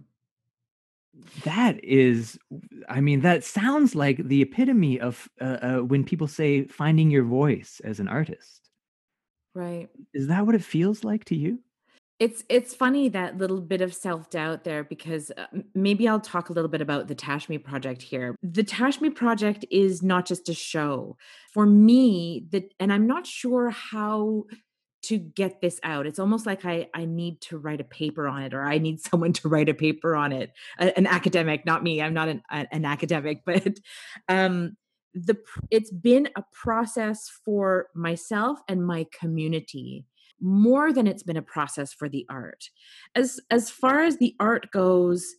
[1.44, 2.38] That is
[2.88, 7.25] i mean that sounds like the epitome of uh, uh, when people say finding your
[7.25, 8.71] voice as an artist
[9.55, 11.59] right is that what it feels like to you
[12.18, 16.53] it's it's funny that little bit of self-doubt there because uh, maybe I'll talk a
[16.53, 18.35] little bit about the tashme project here.
[18.42, 21.16] The tashme project is not just a show.
[21.53, 24.47] For me, that and I'm not sure how
[25.02, 26.06] to get this out.
[26.06, 29.00] It's almost like I I need to write a paper on it or I need
[29.08, 30.52] someone to write a paper on it.
[30.78, 32.02] A, an academic, not me.
[32.02, 33.78] I'm not an, an academic, but
[34.28, 34.76] um
[35.14, 35.37] the
[35.70, 40.04] it's been a process for myself and my community
[40.40, 42.70] more than it's been a process for the art.
[43.14, 45.34] As as far as the art goes,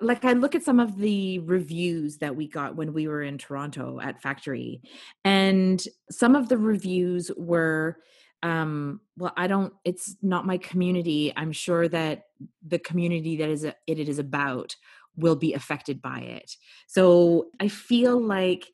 [0.00, 3.38] like I look at some of the reviews that we got when we were in
[3.38, 4.82] Toronto at Factory,
[5.24, 7.98] and some of the reviews were
[8.42, 12.24] um well i don't it's not my community i'm sure that
[12.66, 14.76] the community that is a, it is about
[15.16, 18.66] will be affected by it so i feel like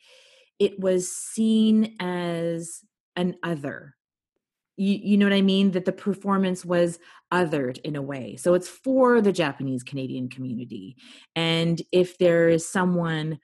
[0.59, 2.81] it was seen as
[3.17, 3.95] an other
[4.77, 5.73] you, you know what I mean?
[5.73, 6.99] That the performance was
[7.33, 8.37] othered in a way.
[8.37, 10.97] So it's for the Japanese Canadian community.
[11.37, 13.39] And if there is someone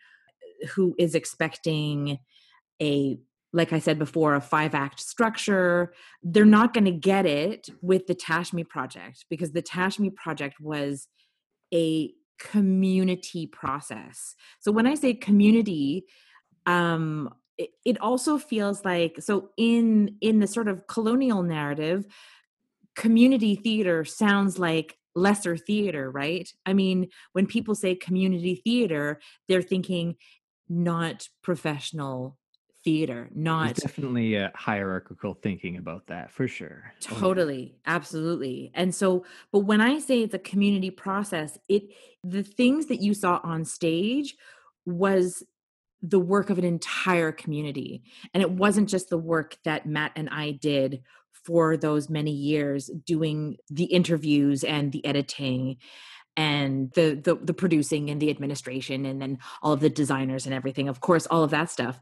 [0.74, 2.18] who is expecting
[2.80, 3.18] a
[3.52, 5.92] like I said before, a five act structure.
[6.22, 11.08] They're not going to get it with the Tashme project because the Tashme project was
[11.72, 14.34] a community process.
[14.60, 16.04] So when I say community,
[16.66, 22.06] um, it, also feels like so in in the sort of colonial narrative
[22.94, 29.62] community theater sounds like lesser theater right i mean when people say community theater they're
[29.62, 30.14] thinking
[30.68, 32.38] not professional
[32.84, 36.92] theater, not There's definitely a hierarchical thinking about that for sure.
[37.10, 37.16] Oh.
[37.18, 38.70] Totally, absolutely.
[38.74, 41.90] And so, but when I say it's a community process, it
[42.24, 44.36] the things that you saw on stage
[44.86, 45.42] was
[46.02, 48.02] the work of an entire community.
[48.32, 52.90] And it wasn't just the work that Matt and I did for those many years
[53.04, 55.78] doing the interviews and the editing
[56.36, 60.54] and the, the the producing and the administration and then all of the designers and
[60.54, 60.88] everything.
[60.88, 62.00] Of course, all of that stuff.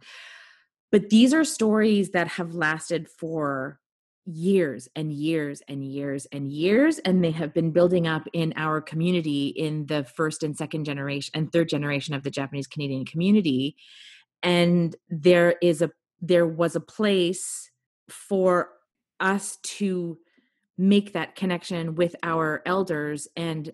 [0.93, 3.81] But these are stories that have lasted for
[4.27, 8.81] years and years and years and years and they have been building up in our
[8.81, 13.77] community in the first and second generation and third generation of the Japanese Canadian community.
[14.43, 17.71] And there is a there was a place
[18.09, 18.71] for
[19.21, 20.19] us to
[20.77, 23.73] make that connection with our elders and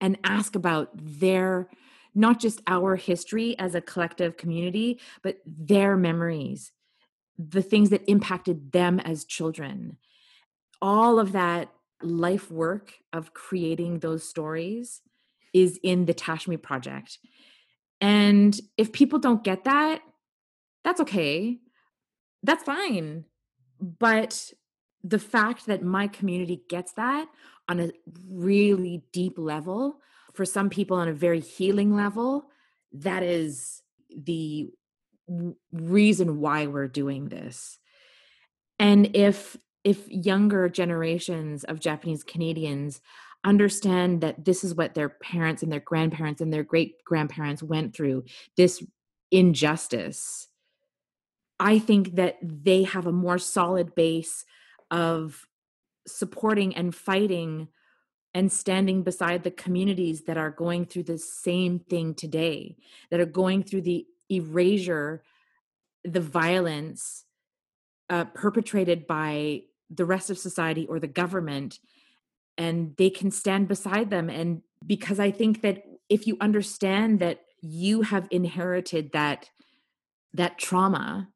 [0.00, 1.68] and ask about their
[2.14, 6.72] not just our history as a collective community but their memories
[7.38, 9.96] the things that impacted them as children.
[10.80, 11.70] All of that
[12.02, 15.00] life work of creating those stories
[15.52, 17.18] is in the Tashme project.
[18.00, 20.02] And if people don't get that,
[20.84, 21.58] that's okay.
[22.42, 23.24] That's fine.
[23.80, 24.52] But
[25.02, 27.28] the fact that my community gets that
[27.68, 27.90] on a
[28.28, 30.00] really deep level,
[30.34, 32.46] for some people on a very healing level,
[32.92, 33.82] that is
[34.14, 34.70] the
[35.72, 37.78] reason why we're doing this.
[38.78, 43.00] And if if younger generations of japanese canadians
[43.44, 47.94] understand that this is what their parents and their grandparents and their great grandparents went
[47.94, 48.24] through
[48.56, 48.82] this
[49.30, 50.48] injustice
[51.60, 54.44] i think that they have a more solid base
[54.90, 55.46] of
[56.06, 57.68] supporting and fighting
[58.34, 62.76] and standing beside the communities that are going through the same thing today
[63.10, 65.22] that are going through the erasure
[66.02, 67.24] the violence
[68.10, 71.78] uh, perpetrated by the rest of society or the government
[72.58, 74.28] and they can stand beside them.
[74.28, 79.50] And because i think that if you understand that you have inherited that
[80.32, 81.28] that trauma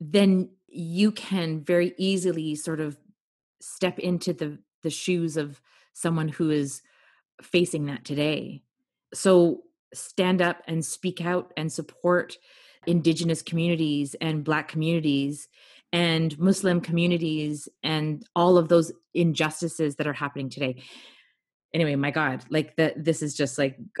[0.00, 2.98] then you can very easily sort of
[3.60, 5.60] step into the the shoes of
[5.92, 6.82] someone who is
[7.42, 8.62] facing that today.
[9.14, 9.62] So
[9.94, 12.36] stand up and speak out and support
[12.86, 15.48] indigenous communities and black communities
[15.92, 20.82] and muslim communities and all of those injustices that are happening today.
[21.74, 23.78] Anyway my god like that this is just like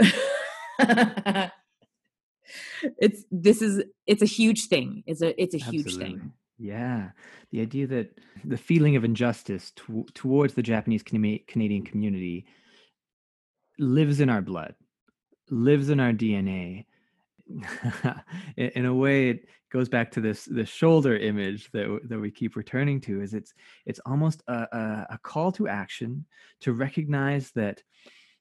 [2.98, 5.04] it's this is it's a huge thing.
[5.06, 5.82] It's a it's a Absolutely.
[5.82, 7.10] huge thing yeah
[7.50, 12.46] the idea that the feeling of injustice to, towards the japanese canadian community
[13.78, 14.74] lives in our blood
[15.52, 16.86] lives in our DNA.
[18.56, 22.56] in a way, it goes back to this this shoulder image that that we keep
[22.56, 23.20] returning to.
[23.20, 23.52] Is it's
[23.84, 26.24] it's almost a, a, a call to action
[26.60, 27.82] to recognize that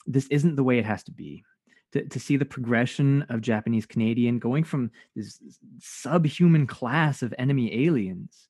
[0.07, 1.43] this isn't the way it has to be.
[1.93, 5.39] To, to see the progression of Japanese Canadian going from this
[5.79, 8.47] subhuman class of enemy aliens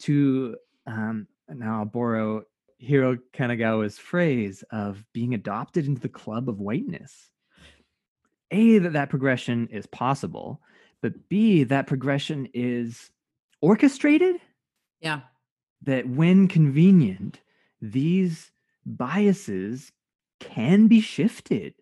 [0.00, 0.56] to
[0.86, 2.44] um, now I'll borrow
[2.78, 7.30] Hiro Kanagawa's phrase of being adopted into the club of whiteness.
[8.50, 10.62] A that that progression is possible
[11.02, 13.10] but b that progression is
[13.60, 14.36] orchestrated?
[15.00, 15.20] Yeah.
[15.82, 17.40] That when convenient
[17.80, 18.52] these
[18.86, 19.92] biases
[20.38, 21.74] can be shifted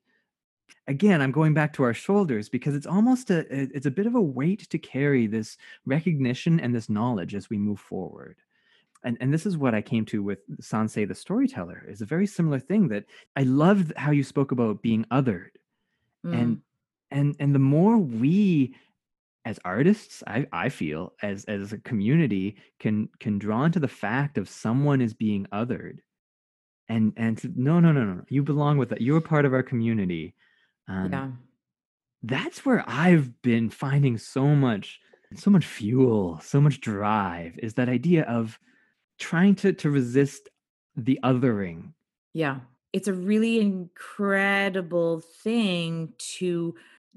[0.90, 4.14] again i'm going back to our shoulders because it's almost a it's a bit of
[4.14, 8.36] a weight to carry this recognition and this knowledge as we move forward.
[9.02, 12.26] And, and this is what I came to with Sansei the storyteller is a very
[12.26, 15.52] similar thing that I loved how you spoke about being othered.
[16.26, 16.40] Mm.
[16.40, 16.62] And
[17.10, 18.74] and and the more we
[19.46, 24.36] as artists, I, I feel as as a community can can draw into the fact
[24.36, 26.00] of someone is being othered.
[26.90, 29.62] And and to, no no no no you belong with that you're part of our
[29.62, 30.34] community
[30.90, 31.28] um, yeah
[32.22, 35.00] that's where i've been finding so much
[35.36, 38.58] so much fuel so much drive is that idea of
[39.18, 40.48] trying to to resist
[40.96, 41.92] the othering.
[42.32, 42.60] Yeah.
[42.92, 46.74] It's a really incredible thing to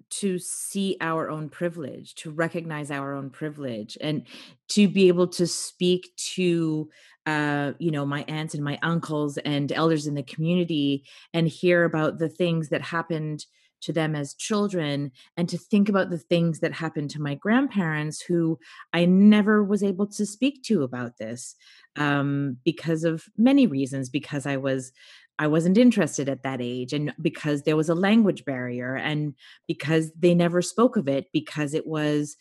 [0.09, 4.25] to see our own privilege to recognize our own privilege and
[4.67, 6.89] to be able to speak to
[7.27, 11.83] uh, you know my aunts and my uncles and elders in the community and hear
[11.83, 13.45] about the things that happened
[13.83, 18.21] to them as children and to think about the things that happened to my grandparents
[18.21, 18.57] who
[18.93, 21.55] i never was able to speak to about this
[21.95, 24.91] um, because of many reasons because i was
[25.39, 29.33] I wasn't interested at that age, and because there was a language barrier, and
[29.67, 32.37] because they never spoke of it, because it was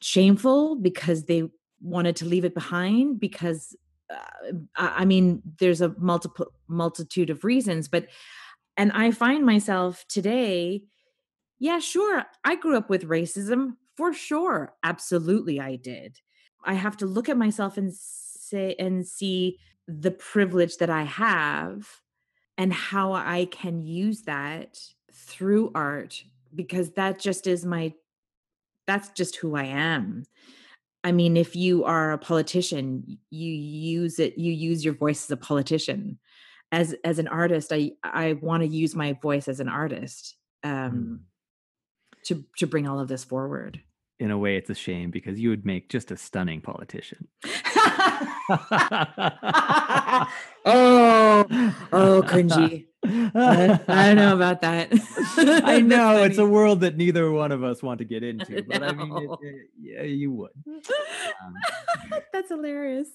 [0.00, 1.48] shameful because they
[1.80, 3.76] wanted to leave it behind because
[4.10, 4.16] uh,
[4.76, 8.08] I mean, there's a multiple multitude of reasons, but
[8.76, 10.84] and I find myself today,
[11.58, 14.74] yeah, sure, I grew up with racism for sure.
[14.82, 16.18] Absolutely, I did.
[16.64, 19.58] I have to look at myself and say and see
[19.88, 21.88] the privilege that I have
[22.56, 24.78] and how I can use that
[25.12, 26.22] through art
[26.54, 27.94] because that just is my
[28.86, 30.24] that's just who I am.
[31.04, 35.30] I mean, if you are a politician, you use it, you use your voice as
[35.30, 36.18] a politician.
[36.72, 40.70] As as an artist, I I want to use my voice as an artist um,
[40.72, 41.18] mm.
[42.24, 43.80] to to bring all of this forward.
[44.18, 47.28] In a way, it's a shame because you would make just a stunning politician.
[50.64, 51.44] oh,
[51.92, 52.86] oh, cringy.
[53.04, 54.88] I, I don't know about that.
[55.64, 58.82] I know it's a world that neither one of us want to get into, but
[58.82, 60.50] I mean, it, it, yeah, you would.
[60.66, 61.54] Um,
[62.32, 63.08] That's hilarious.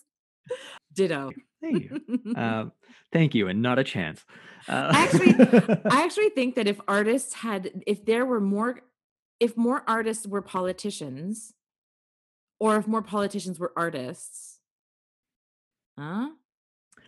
[0.93, 1.31] Ditto.
[1.61, 2.35] Thank you.
[2.35, 2.71] Um,
[3.13, 4.23] thank you, and not a chance.
[4.67, 5.35] Uh, I actually,
[5.91, 8.79] I actually think that if artists had, if there were more,
[9.39, 11.53] if more artists were politicians,
[12.59, 14.59] or if more politicians were artists,
[15.97, 16.29] huh?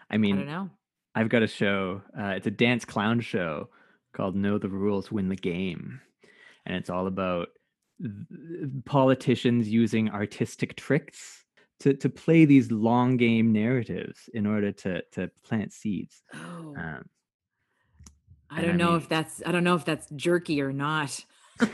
[0.10, 0.70] I mean, I don't know.
[1.16, 2.02] I've got a show.
[2.18, 3.70] Uh, it's a dance clown show
[4.16, 6.02] called "Know the Rules, Win the Game,"
[6.66, 7.50] and it's all about
[8.86, 11.46] politicians using artistic tricks
[11.80, 16.24] to to play these long game narratives in order to to plant seeds.
[16.34, 16.76] Oh.
[16.78, 17.10] Um,
[18.52, 21.24] I don't I know mean, if that's I don't know if that's jerky or not.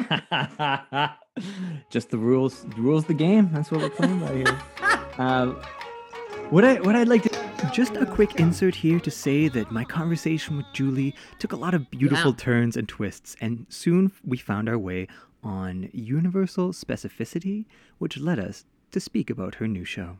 [1.89, 3.49] Just the rules, the rules, the game.
[3.53, 4.59] That's what we're playing by here.
[5.17, 5.61] Um,
[6.49, 9.85] what I what I'd like to just a quick insert here to say that my
[9.85, 12.37] conversation with Julie took a lot of beautiful yeah.
[12.37, 15.07] turns and twists, and soon we found our way
[15.41, 17.65] on universal specificity,
[17.97, 18.65] which led us
[18.95, 20.17] to speak about her new show.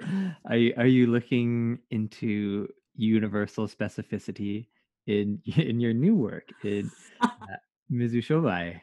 [0.48, 4.68] Are you, are you looking into universal specificity
[5.06, 6.90] in in your new work in
[7.20, 7.28] uh,
[7.92, 8.80] Mizu Shobai?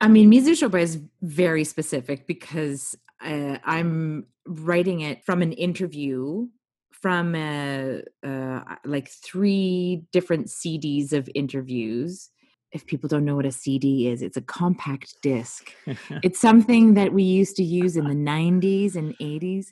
[0.00, 6.46] I mean, Mizu Shobai is very specific because uh, I'm writing it from an interview
[6.90, 12.30] from uh, uh, like three different CDs of interviews.
[12.72, 15.72] If people don't know what a CD is, it's a compact disc.
[16.22, 19.68] it's something that we used to use in the 90s and 80s.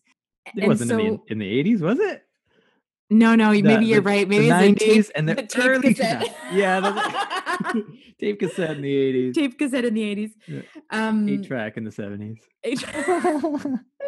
[0.46, 2.22] It and wasn't so, in, the, in the 80s, was it?
[3.08, 4.28] No, no, the, maybe you're right.
[4.28, 6.36] Maybe the 90s tape, and the, the early cassette.
[6.52, 7.84] yeah, the,
[8.18, 9.34] tape cassette in the 80s.
[9.34, 10.30] Tape cassette in the 80s.
[10.48, 10.62] Yeah.
[10.90, 12.38] Um, eight track in the 70s.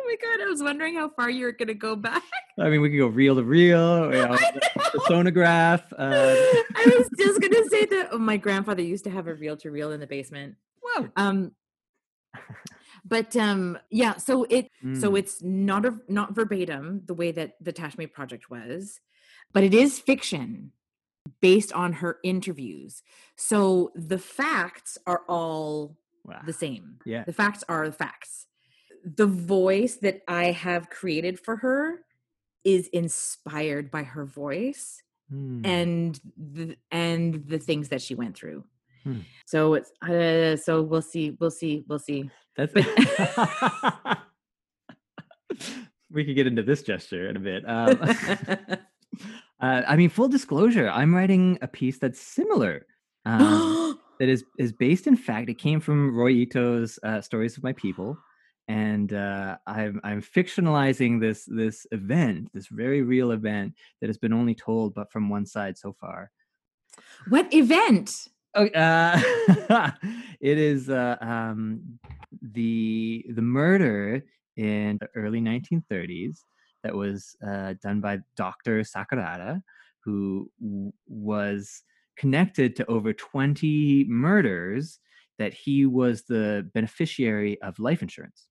[0.09, 2.22] Oh my god, I was wondering how far you were to go back.
[2.59, 5.82] I mean, we could go reel to reel, you know, the phonograph.
[5.92, 6.34] Uh.
[6.74, 9.70] I was just to say that oh, my grandfather used to have a reel to
[9.70, 10.54] reel in the basement.
[10.80, 11.09] Whoa.
[11.16, 11.52] Um,
[13.04, 15.00] but um yeah so it mm.
[15.00, 19.00] so it's not a not verbatim the way that the tashme project was
[19.52, 20.72] but it is fiction
[21.40, 23.02] based on her interviews
[23.36, 26.40] so the facts are all wow.
[26.44, 28.47] the same yeah the facts are the facts
[29.16, 32.00] the voice that i have created for her
[32.64, 35.02] is inspired by her voice
[35.32, 35.64] mm.
[35.64, 38.64] and the and the things that she went through
[39.09, 39.20] Hmm.
[39.46, 42.30] So it's uh, so we'll see, we'll see, we'll see.
[42.56, 44.18] That's but-
[46.11, 47.64] we could get into this gesture in a bit.
[47.66, 47.98] Um,
[49.62, 52.86] uh, I mean, full disclosure, I'm writing a piece that's similar.
[53.24, 55.50] Um, that is is based in fact.
[55.50, 58.16] It came from Roy Ito's uh, Stories of My People,
[58.69, 64.33] and uh, I'm I'm fictionalizing this this event, this very real event that has been
[64.33, 66.31] only told but from one side so far.
[67.29, 68.29] What event?
[68.55, 69.21] Okay, uh,
[70.41, 71.99] it is uh, um,
[72.43, 74.23] the the murder
[74.57, 76.43] in the early 1930s
[76.83, 78.81] that was uh, done by Dr.
[78.81, 79.62] Sakurada,
[80.05, 81.83] who w- was
[82.16, 84.99] connected to over 20 murders
[85.39, 88.47] that he was the beneficiary of life insurance.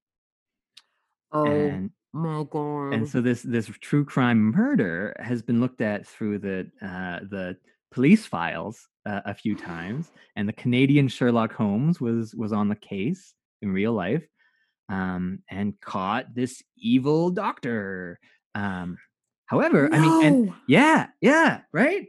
[1.32, 2.94] Oh and, my god!
[2.94, 7.58] And so this this true crime murder has been looked at through the uh, the
[7.92, 12.76] police files uh, a few times, and the Canadian Sherlock Holmes was was on the
[12.76, 14.26] case in real life,
[14.90, 18.20] um, and caught this evil doctor.
[18.56, 18.98] Um,
[19.46, 19.98] however, no.
[19.98, 22.08] I mean, and yeah, yeah, right.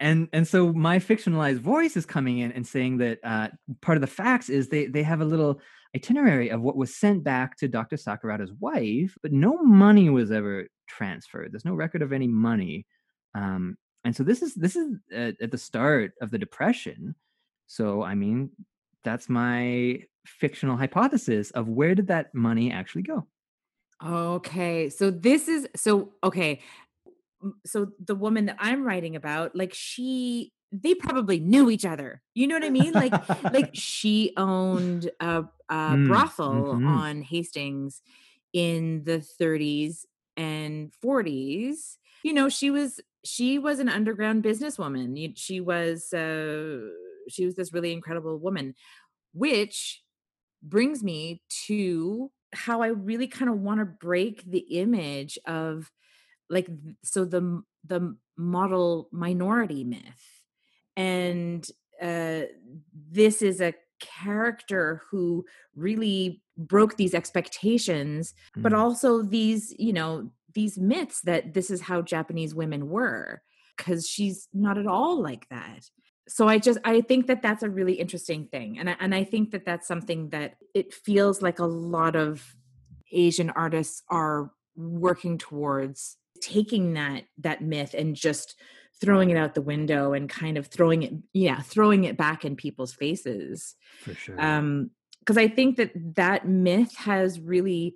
[0.00, 3.48] And and so my fictionalized voice is coming in and saying that uh,
[3.80, 5.60] part of the facts is they they have a little
[5.94, 7.96] itinerary of what was sent back to Dr.
[7.96, 11.52] Sakurada's wife, but no money was ever transferred.
[11.52, 12.86] There's no record of any money.
[13.34, 17.14] Um, and so this is this is at, at the start of the depression
[17.66, 18.48] so i mean
[19.04, 23.26] that's my fictional hypothesis of where did that money actually go?
[24.04, 24.88] Okay.
[24.90, 26.60] So this is so okay.
[27.66, 32.20] So the woman that I'm writing about, like she they probably knew each other.
[32.34, 32.92] You know what I mean?
[32.92, 33.12] Like
[33.44, 37.02] like she owned a, a Mm, brothel mhm.
[37.02, 38.02] on Hastings
[38.52, 40.06] in the 30s
[40.36, 41.98] and 40s.
[42.22, 45.32] You know, she was she was an underground businesswoman.
[45.36, 46.80] She was uh
[47.28, 48.74] she was this really incredible woman,
[49.32, 50.02] which
[50.62, 55.90] brings me to how I really kind of want to break the image of
[56.50, 56.68] like
[57.04, 60.44] so the the model minority myth
[60.96, 61.68] and
[62.00, 62.42] uh
[62.92, 65.44] this is a character who
[65.74, 71.80] really broke these expectations but Mm, also these you know these myths that this is
[71.80, 73.42] how japanese women were
[73.78, 75.88] because she's not at all like that.
[76.28, 79.24] So i just i think that that's a really interesting thing and I, and I
[79.24, 82.54] think that that's something that it feels like a lot of
[83.12, 88.56] asian artists are working towards taking that that myth and just
[89.00, 92.56] throwing it out the window and kind of throwing it yeah throwing it back in
[92.56, 94.40] people's faces for sure.
[94.40, 94.90] um
[95.20, 97.94] because i think that that myth has really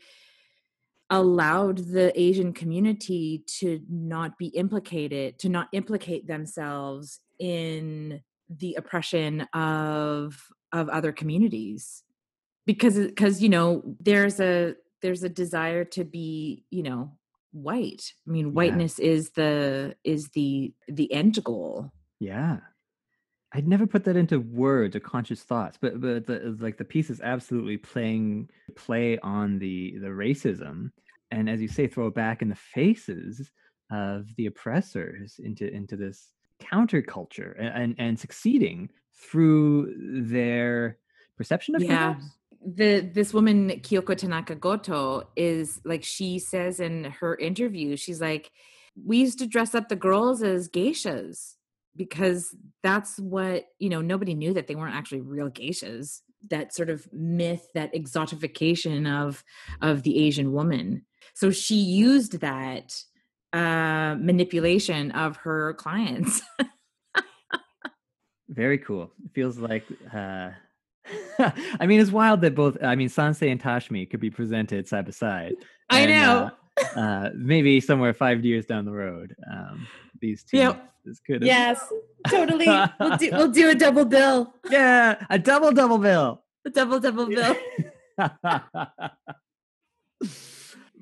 [1.10, 9.42] allowed the asian community to not be implicated to not implicate themselves in the oppression
[9.52, 12.02] of of other communities
[12.66, 17.12] because because you know there's a there's a desire to be you know
[17.52, 18.52] white i mean Yeah.
[18.52, 22.58] whiteness is the is the the end goal Yeah.
[23.54, 27.10] I'd never put that into words or conscious thoughts, but but the, like the piece
[27.10, 30.90] is absolutely playing play on the the racism,
[31.30, 33.50] and as you say, throw it back in the faces
[33.90, 36.32] of the oppressors into into this
[36.62, 39.92] counterculture and and, and succeeding through
[40.24, 40.96] their
[41.36, 42.24] perception of yeah perhaps?
[42.64, 48.52] The this woman kyoko tanaka goto is like she says in her interview she's like
[49.04, 51.54] we used to dress up the girls as geishas
[51.96, 56.20] because that's what you know nobody knew that they weren't actually real geishas.
[56.50, 59.44] That sort of myth that exotification of
[59.80, 61.06] of the asian woman.
[61.34, 62.94] So she used that
[63.52, 66.42] uh manipulation of her clients.
[68.48, 69.12] Very cool.
[69.24, 70.50] It feels like uh
[71.80, 75.04] I mean it's wild that both I mean Sansei and Tashme could be presented side
[75.04, 75.54] by side.
[75.90, 76.50] i and, know
[76.96, 79.34] Uh, uh maybe somewhere five years down the road.
[79.52, 79.86] Um
[80.20, 80.92] these two Yep.
[81.26, 81.84] could yes
[82.28, 82.66] totally
[83.00, 86.42] we'll do, we'll do a double bill Yeah, a double double bill.
[86.64, 87.56] a double double bill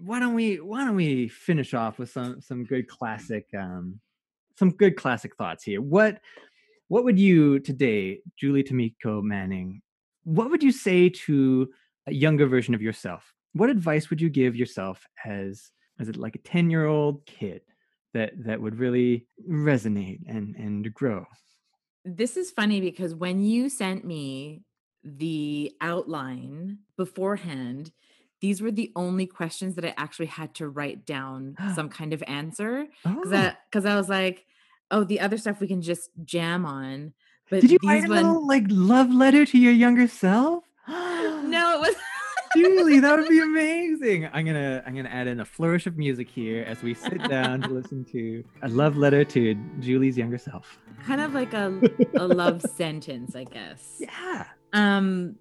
[0.02, 4.00] why don't we why don't we finish off with some some good classic um
[4.58, 6.20] some good classic thoughts here what
[6.88, 9.82] what would you today julie tamiko manning
[10.30, 11.68] what would you say to
[12.06, 13.34] a younger version of yourself?
[13.52, 17.62] What advice would you give yourself as as it like a 10 year old kid
[18.14, 21.26] that that would really resonate and and grow?
[22.04, 24.62] This is funny because when you sent me
[25.02, 27.90] the outline beforehand,
[28.40, 32.22] these were the only questions that I actually had to write down some kind of
[32.26, 33.88] answer because oh.
[33.88, 34.46] I, I was like,
[34.92, 37.14] oh, the other stuff we can just jam on.
[37.50, 41.74] But did you write a one, little like love letter to your younger self no,
[41.74, 41.94] it was.
[42.56, 44.28] Julie, that would be amazing.
[44.32, 47.60] I'm gonna I'm gonna add in a flourish of music here as we sit down
[47.62, 50.78] to listen to a love letter to Julie's younger self.
[51.06, 51.80] kind of like a,
[52.16, 54.00] a love sentence, I guess.
[54.00, 54.46] Yeah.
[54.72, 55.36] Um,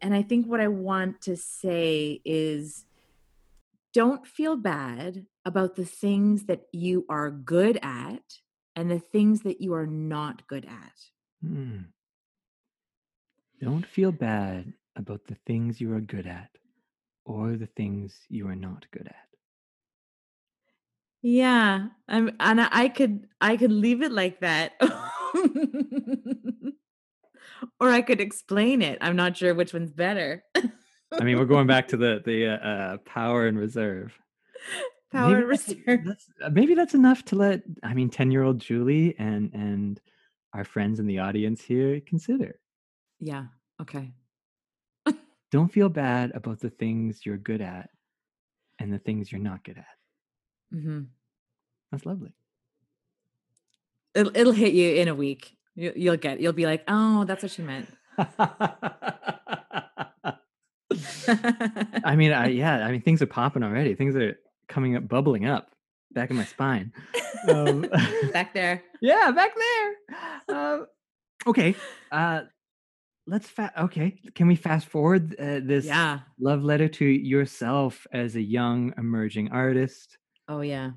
[0.00, 2.86] and I think what I want to say is
[3.92, 8.22] don't feel bad about the things that you are good at
[8.78, 10.92] and the things that you are not good at.
[11.44, 11.78] Hmm.
[13.60, 16.50] Don't feel bad about the things you are good at
[17.24, 19.16] or the things you are not good at.
[21.22, 24.74] Yeah, I'm and I I could I could leave it like that.
[27.80, 28.98] or I could explain it.
[29.00, 30.44] I'm not sure which one's better.
[30.54, 34.16] I mean, we're going back to the the uh, uh, power and reserve.
[35.10, 38.42] Power maybe and that's, that's uh, maybe that's enough to let I mean 10 year
[38.42, 40.00] old Julie and and
[40.52, 42.58] our friends in the audience here consider.
[43.18, 43.44] Yeah.
[43.80, 44.12] Okay.
[45.50, 47.88] Don't feel bad about the things you're good at
[48.78, 50.76] and the things you're not good at.
[50.76, 51.04] Mm-hmm.
[51.90, 52.34] That's lovely.
[54.14, 55.56] It'll it'll hit you in a week.
[55.74, 56.40] You, you'll get.
[56.40, 57.88] You'll be like, oh, that's what she meant.
[61.28, 63.94] I mean, I yeah, I mean things are popping already.
[63.94, 64.38] Things are
[64.68, 65.70] coming up, bubbling up
[66.12, 66.92] back in my spine.
[67.48, 67.82] Um,
[68.32, 68.82] Back there.
[69.00, 70.56] yeah, back there.
[70.56, 70.86] Um,
[71.46, 71.74] okay,
[72.10, 72.42] uh,
[73.26, 74.20] let's fa- okay.
[74.34, 76.20] Can we fast forward uh, this Yeah.
[76.38, 80.18] love letter to yourself as a young emerging artist?
[80.48, 80.92] Oh yeah.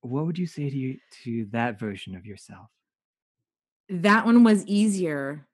[0.00, 2.66] What would you say to you to that version of yourself?
[3.88, 5.46] That one was easier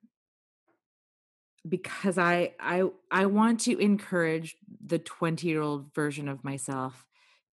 [1.67, 7.05] because I I I want to encourage the 20-year-old version of myself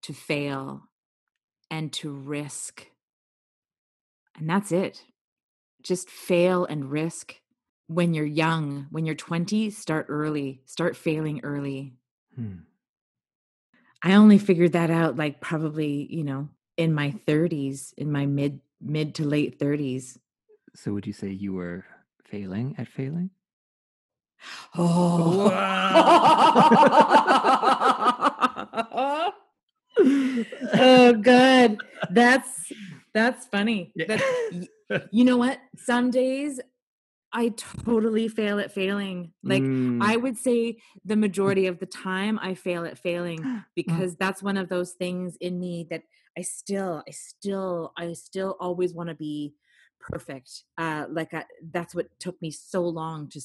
[0.04, 0.82] to fail
[1.70, 2.86] and to risk.
[4.38, 5.02] And that's it.
[5.82, 7.40] Just fail and risk.
[7.86, 10.60] When you're young, when you're 20, start early.
[10.66, 11.94] Start failing early.
[12.34, 12.64] Hmm.
[14.02, 18.60] I only figured that out like probably, you know, in my 30s, in my mid
[18.80, 20.18] mid to late 30s.
[20.74, 21.84] So would you say you were
[22.24, 23.30] failing at failing?
[24.76, 25.48] Oh.
[30.74, 31.78] oh good.
[32.10, 32.72] That's
[33.12, 33.92] that's funny.
[33.94, 34.06] Yeah.
[34.08, 34.22] That
[34.90, 35.60] y- you know what?
[35.76, 36.60] Some days
[37.32, 37.48] I
[37.84, 39.32] totally fail at failing.
[39.42, 43.44] Like Mm, I would say the majority of the time I fail at failing
[43.76, 46.02] because that's one of those things in me that
[46.38, 49.54] I still I still I still always want to be
[50.00, 50.64] perfect.
[50.78, 53.40] Uh like I, that's what took me so long to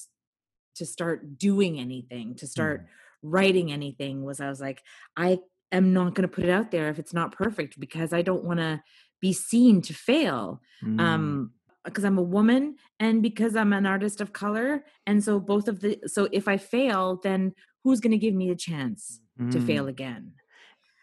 [0.76, 2.86] to start doing anything, to start
[3.22, 4.82] writing anything was I was like
[5.18, 5.40] I
[5.72, 8.44] am not going to put it out there if it's not perfect because I don't
[8.44, 8.82] want to
[9.22, 11.52] be seen to fail mm, um
[11.84, 15.82] because i'm a woman and because i'm an artist of color and so both of
[15.82, 17.54] the so if i fail then
[17.84, 19.20] who's going to give me a chance
[19.52, 19.90] to fail mm.
[19.90, 20.32] again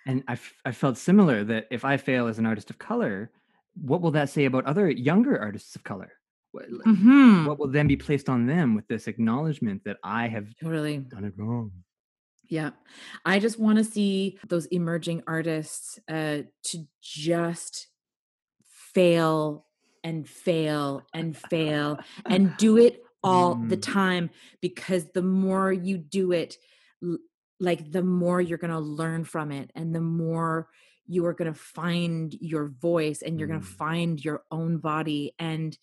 [0.07, 3.31] And I, f- I felt similar that if I fail as an artist of color,
[3.75, 6.13] what will that say about other younger artists of color?
[6.53, 10.29] What, l- hmm what will then be placed on them with this acknowledgement that I
[10.29, 11.73] have totally done it wrong?
[12.49, 12.71] Yeah.
[13.25, 17.89] I just want to see those emerging artists uh to just
[18.95, 19.67] fail
[20.05, 24.31] and fail and fail and do it all the Mm, time
[24.61, 26.57] because the more you do it
[27.59, 30.69] like the more you're going to learn from it and the more
[31.07, 34.79] you are going to find your voice and you're going to mm, find your own
[34.79, 35.77] body and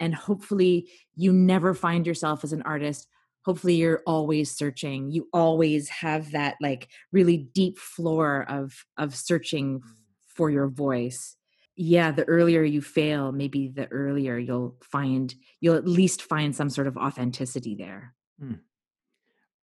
[0.00, 3.08] and hopefully you never find yourself as an artist
[3.46, 5.12] hopefully you're always searching.
[5.12, 9.82] You always have that like really deep floor of of searching
[10.26, 11.36] for your voice.
[11.76, 16.68] Yeah the earlier you fail maybe the earlier you'll find you'll at least find some
[16.68, 18.14] sort of authenticity there.
[18.42, 18.58] Mm.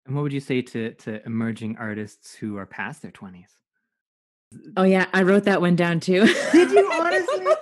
[0.06, 3.50] And what would you say to to emerging artists who are past their twenties?
[4.78, 6.26] oh yeah i wrote that one down too.
[6.52, 6.90] Did you?
[6.92, 7.48] Honestly?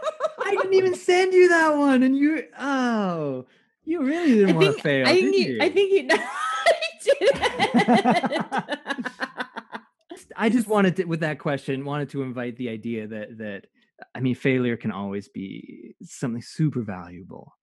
[0.44, 3.46] I didn't even send you that one, and you oh,
[3.84, 5.08] you really didn't I want to fail.
[5.08, 6.90] I did think you, I think you I
[10.10, 10.28] did.
[10.36, 13.68] I just wanted to, with that question, wanted to invite the idea that that
[14.16, 17.54] I mean, failure can always be something super valuable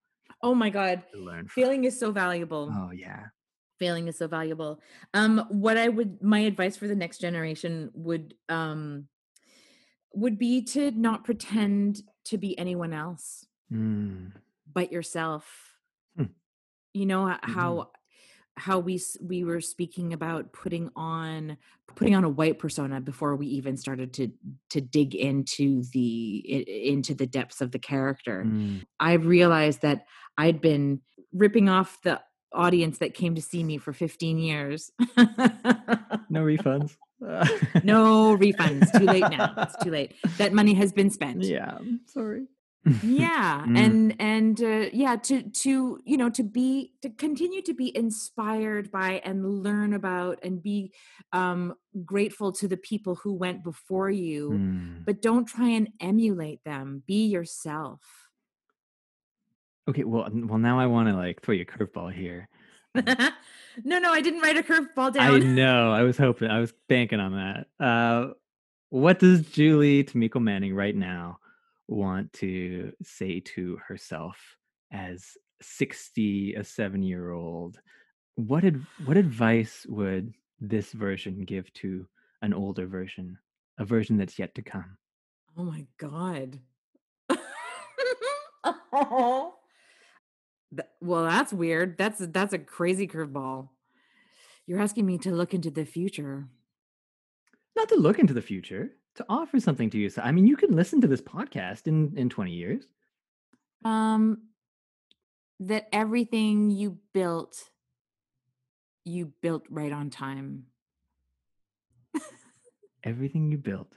[0.41, 1.03] oh my god.
[1.13, 1.61] learn from.
[1.63, 2.71] Failing is so valuable.
[2.73, 3.25] Oh yeah.
[3.77, 4.81] Failing is so valuable.
[5.13, 9.07] Um what I would my advice for the next generation would um
[10.13, 14.31] would be to not pretend to be anyone else Mm,
[14.73, 15.68] but yourself.
[16.93, 17.39] You know mhm.
[17.41, 17.91] how
[18.57, 21.57] how we we were speaking about putting on
[21.95, 24.29] putting on a white persona before we even started to
[24.69, 28.43] to dig into the into the depths of the character.
[28.45, 30.05] Mm, I realized that
[30.37, 31.01] I'd been
[31.33, 32.21] ripping off the
[32.53, 34.91] audience that came to see me for 15 years.
[35.17, 36.95] no refunds.
[37.83, 38.91] no refunds.
[38.97, 39.53] Too late now.
[39.57, 40.15] It's too late.
[40.37, 41.43] That money has been spent.
[41.43, 41.77] Yeah,
[42.07, 42.47] sorry.
[43.03, 43.77] Yeah Mm.
[43.77, 48.89] and and uh, yeah to to you know to be to continue to be inspired
[48.89, 50.93] by and learn about and be
[51.33, 51.73] um
[52.05, 55.05] grateful to the people who went before you Mm.
[55.05, 58.01] but don't try and emulate them be yourself
[59.89, 62.47] Okay, well, well, now I want to like throw you a curveball here.
[62.95, 65.33] no no i didn't write a curveball down.
[65.33, 65.91] I know.
[65.91, 66.49] I was hoping.
[66.49, 67.67] I was banking on that.
[67.83, 68.33] Uh,
[68.89, 71.39] what does Julie Tamiko Manning right now
[71.89, 74.37] want to say to herself
[74.91, 77.79] as sixty, a seven-year-old?
[78.35, 82.07] What ad- what advice would this version give to
[82.41, 83.37] an older version,
[83.77, 84.97] a version that's yet to come?
[85.57, 86.59] oh my god
[87.29, 87.41] Th-
[91.01, 93.69] well that's weird that's that's a crazy curveball
[94.67, 96.47] you're asking me to look into the future
[97.75, 100.09] Not to look into the future, to offer something to you.
[100.09, 102.83] So, I mean, you can listen to this podcast in in twenty years.
[103.85, 104.23] um
[105.61, 107.69] that everything you built
[109.05, 110.65] you built right on time
[113.03, 113.93] Everything you built,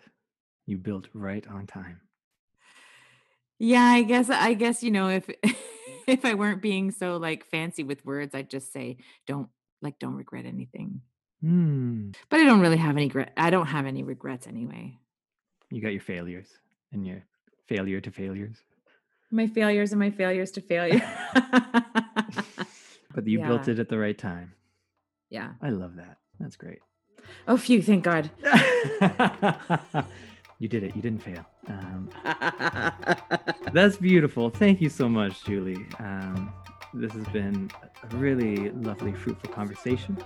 [0.67, 2.01] you built right on time.
[3.59, 5.29] yeah i guess i guess you know if
[6.09, 8.97] if I weren't being so like fancy with words, I'd just say
[9.29, 9.49] don't
[9.83, 11.01] like don't regret anything.
[11.41, 12.11] Hmm.
[12.29, 14.99] But I don't really have any I don't have any regrets anyway.
[15.73, 16.49] You got your failures
[16.93, 17.25] and your
[17.67, 18.57] failure to failures.
[19.31, 21.03] My failures and my failures to failure.
[23.15, 24.55] But you built it at the right time.
[25.29, 25.51] yeah.
[25.61, 26.17] I love that.
[26.41, 26.79] That's great.
[27.47, 28.31] Oh phew, thank God.
[30.59, 30.97] you did it.
[30.97, 31.45] You didn't fail.
[31.69, 32.09] Um,
[33.73, 34.49] that's beautiful.
[34.49, 35.87] Thank you so much, Julie.
[35.99, 36.53] Um,
[36.95, 37.71] this has been
[38.11, 40.17] a really lovely, fruitful conversation.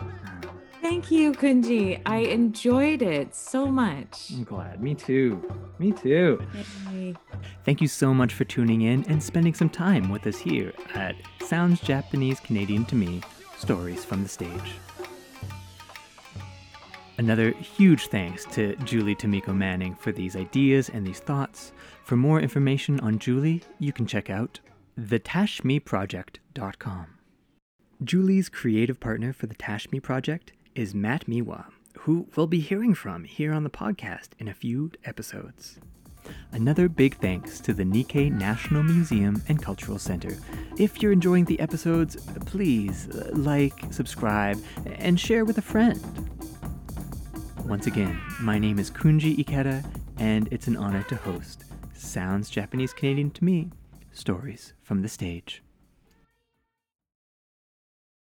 [0.00, 0.57] Um,
[0.98, 2.02] Thank you, Kunji.
[2.06, 4.32] I enjoyed it so much.
[4.32, 4.82] I'm glad.
[4.82, 5.40] Me too.
[5.78, 6.44] Me too.
[6.92, 7.14] Yay.
[7.64, 11.14] Thank you so much for tuning in and spending some time with us here at
[11.40, 13.20] Sounds Japanese Canadian to Me
[13.58, 14.72] Stories from the Stage.
[17.16, 21.70] Another huge thanks to Julie Tamiko Manning for these ideas and these thoughts.
[22.02, 24.58] For more information on Julie, you can check out
[25.00, 27.06] thetashme.project.com.
[28.02, 31.64] Julie's creative partner for the Tashme Project is Matt Miwa,
[31.98, 35.80] who we'll be hearing from here on the podcast in a few episodes.
[36.52, 40.36] Another big thanks to the Nikkei National Museum and Cultural Center.
[40.76, 42.14] If you're enjoying the episodes,
[42.46, 44.62] please uh, like, subscribe,
[44.98, 46.00] and share with a friend.
[47.64, 49.84] Once again, my name is Kunji Ikeda,
[50.18, 53.72] and it's an honor to host Sounds Japanese Canadian to Me
[54.12, 55.60] Stories from the Stage.